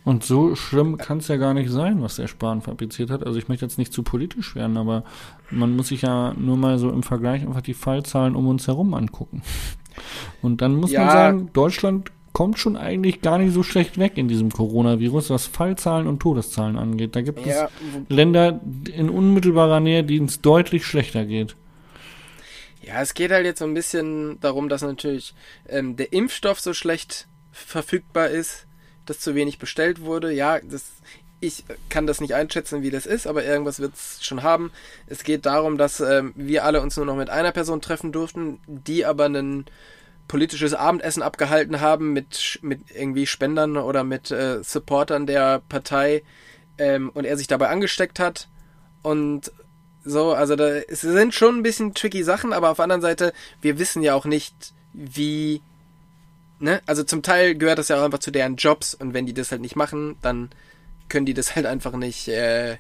[0.04, 3.26] Und so schlimm kann es ja gar nicht sein, was der Spahn fabriziert hat.
[3.26, 5.04] Also ich möchte jetzt nicht zu politisch werden, aber
[5.50, 8.94] man muss sich ja nur mal so im Vergleich einfach die Fallzahlen um uns herum
[8.94, 9.42] angucken.
[10.42, 11.12] Und dann muss man Ja.
[11.12, 16.08] sagen, Deutschland kommt schon eigentlich gar nicht so schlecht weg in diesem Coronavirus, was Fallzahlen
[16.08, 17.16] und Todeszahlen angeht.
[17.16, 17.70] Da gibt Ja, es
[18.10, 18.62] Länder
[18.92, 21.56] in unmittelbarer Nähe, denen es deutlich schlechter geht.
[22.82, 25.34] Ja, es geht halt jetzt so ein bisschen darum, dass natürlich
[25.68, 28.68] ähm, der Impfstoff so schlecht verfügbar ist,
[29.06, 30.34] dass zu wenig bestellt wurde.
[30.34, 30.92] Ja, das,
[31.40, 34.72] ich kann das nicht einschätzen, wie das ist, aber irgendwas wird es schon haben.
[35.08, 38.60] Es geht darum, dass ähm, wir alle uns nur noch mit einer Person treffen durften,
[38.68, 39.66] die aber ein
[40.34, 46.24] politisches Abendessen abgehalten haben mit, mit irgendwie Spendern oder mit äh, Supportern der Partei
[46.80, 48.48] ähm, und er sich dabei angesteckt hat.
[49.04, 49.52] Und
[50.04, 53.32] so, also da, es sind schon ein bisschen tricky Sachen, aber auf der anderen Seite,
[53.62, 55.62] wir wissen ja auch nicht, wie,
[56.58, 59.36] ne, also zum Teil gehört das ja auch einfach zu deren Jobs und wenn die
[59.36, 60.50] das halt nicht machen, dann
[61.10, 62.78] können die das halt einfach nicht, äh,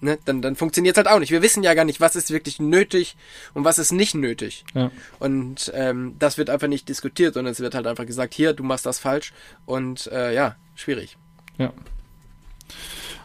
[0.00, 1.30] ne, dann, dann funktioniert halt auch nicht.
[1.30, 3.16] Wir wissen ja gar nicht, was ist wirklich nötig
[3.54, 4.64] und was ist nicht nötig.
[4.74, 4.90] Ja.
[5.18, 8.62] Und ähm, das wird einfach nicht diskutiert, sondern es wird halt einfach gesagt, hier, du
[8.62, 9.32] machst das falsch
[9.64, 11.16] und äh, ja, schwierig.
[11.58, 11.72] Ja.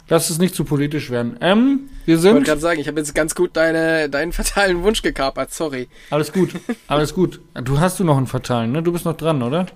[0.08, 1.38] Lass es nicht zu politisch werden.
[1.40, 2.44] Ähm, wir Ich wollte sind.
[2.46, 5.88] gerade sagen, ich habe jetzt ganz gut deine, deinen fatalen Wunsch gekapert, sorry.
[6.10, 6.50] Alles gut,
[6.88, 7.40] alles gut.
[7.54, 8.84] Du hast du noch einen fatalen, ne?
[8.84, 9.68] Du bist noch dran, oder?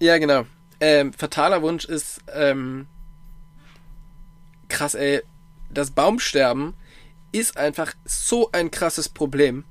[0.00, 0.46] Ja, genau.
[0.80, 2.86] Ähm, fataler Wunsch ist, ähm,
[4.68, 5.22] krass, ey,
[5.78, 6.74] das Baumsterben
[7.32, 9.64] ist einfach so ein krasses Problem.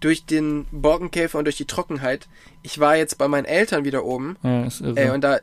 [0.00, 2.28] Durch den Borkenkäfer und durch die Trockenheit.
[2.62, 4.98] Ich war jetzt bei meinen Eltern wieder oben, Ja, ist irre.
[4.98, 5.38] ey, und da,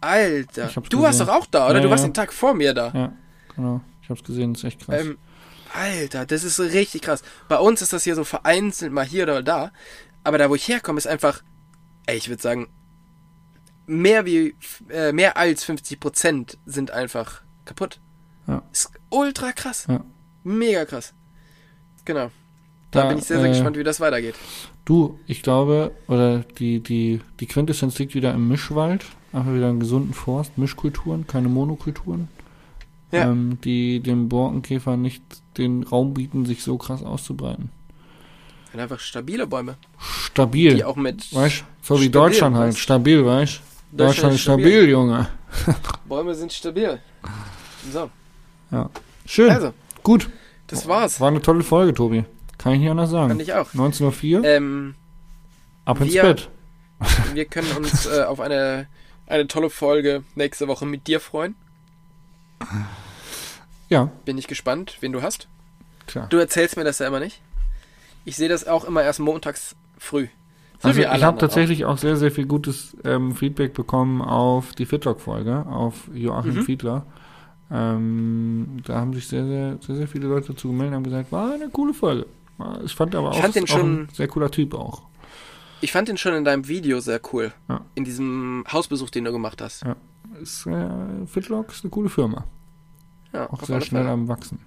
[0.00, 1.26] Alter, du warst gesehen.
[1.26, 1.76] doch auch da, oder?
[1.76, 2.08] Ja, du warst ja.
[2.08, 2.90] den Tag vor mir da.
[2.94, 3.12] ja,
[3.54, 3.80] genau.
[4.02, 5.02] Ich hab's gesehen, ist echt krass.
[5.02, 5.18] Ähm,
[5.74, 7.22] Alter, das ist richtig krass.
[7.48, 9.70] Bei uns ist das hier so vereinzelt mal hier oder da.
[10.24, 11.42] Aber da, wo ich herkomme, ist einfach,
[12.06, 12.68] ey, ich würde sagen,
[13.86, 14.54] mehr wie,
[14.88, 18.00] äh, mehr als 50 Prozent sind einfach kaputt.
[18.48, 18.62] Ja.
[18.72, 19.86] Ist ultra krass.
[19.88, 20.00] Ja.
[20.42, 21.12] Mega krass.
[22.04, 22.30] Genau.
[22.90, 24.34] Da, bin ich sehr, sehr äh, gespannt, wie das weitergeht.
[24.86, 29.04] Du, ich glaube, oder die, die, die Quintessenz liegt wieder im Mischwald.
[29.32, 32.28] Einfach wieder einen gesunden Forst, Mischkulturen, keine Monokulturen.
[33.12, 33.30] Ja.
[33.30, 35.22] Ähm, die dem Borkenkäfer nicht
[35.58, 37.70] den Raum bieten, sich so krass auszubreiten.
[38.72, 40.74] Und einfach stabile Bäume, Stabil.
[40.74, 42.78] die auch mit Weißt so wie Stabil, Deutschland halt.
[42.78, 43.60] Stabil, weißt
[43.92, 45.28] Deutschland ist stabil, Junge.
[46.08, 47.00] Bäume sind stabil.
[47.90, 48.10] So,
[49.26, 49.50] Schön.
[49.50, 50.30] also, Gut.
[50.68, 51.20] das war's.
[51.20, 52.24] War eine tolle Folge, Tobi.
[52.58, 53.40] Kann ich nicht anders Fand sagen.
[53.40, 53.72] ich auch.
[53.74, 54.94] 19.04 Uhr, Ähm,
[55.84, 56.48] ab ins wir- Bett.
[57.32, 58.88] Wir können uns äh, auf eine,
[59.28, 61.54] eine tolle Folge nächste Woche mit dir freuen.
[63.88, 65.48] Ja, Bin ich gespannt, wen du hast.
[66.06, 66.26] klar.
[66.28, 67.40] Du erzählst mir das ja immer nicht.
[68.24, 70.26] Ich sehe das auch immer erst montags früh.
[70.80, 71.96] So Also ich habe tatsächlich auch.
[71.98, 76.62] sehr, sehr viel gutes ähm, Feedback bekommen auf die Fitlock-Folge, auf Joachim Mhm.
[76.64, 77.06] Fiedler.
[77.70, 81.32] Ähm, da haben sich sehr, sehr, sehr, sehr viele Leute dazu gemeldet und haben gesagt,
[81.32, 82.26] war eine coole Folge.
[82.56, 85.02] War- Ich fand aber Ich auch, fand den auch schon- ein sehr cooler Typ auch.
[85.80, 87.52] Ich fand den schon in deinem Video sehr cool.
[87.68, 87.82] Ja.
[87.94, 89.84] In diesem Hausbesuch, den du gemacht hast.
[90.42, 92.44] Ist, äh, Fitlock ist eine coole Firma.
[93.32, 94.12] Ja, Auch sehr schnell Fälle.
[94.14, 94.58] am Wachsen.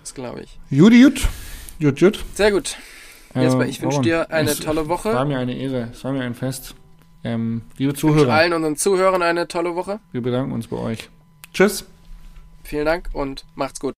[0.00, 0.58] Das glaube ich.
[0.70, 1.28] Judy, jut.
[1.78, 2.24] Jut, jut.
[2.34, 2.76] Sehr gut.
[3.34, 5.24] Jesper, Äh, ich wünsche dir eine es tolle War Woche.
[5.26, 5.88] mir eine Ehre.
[5.92, 6.74] Es war mir ein Fest.
[7.24, 10.00] Ähm, liebe Ich wünsche Zuhörer, allen unseren Zuhörern eine tolle Woche.
[10.10, 11.08] wir bedanken uns bei euch.
[11.52, 11.84] Tschüss.
[12.64, 13.90] Vielen Dank und macht's gut.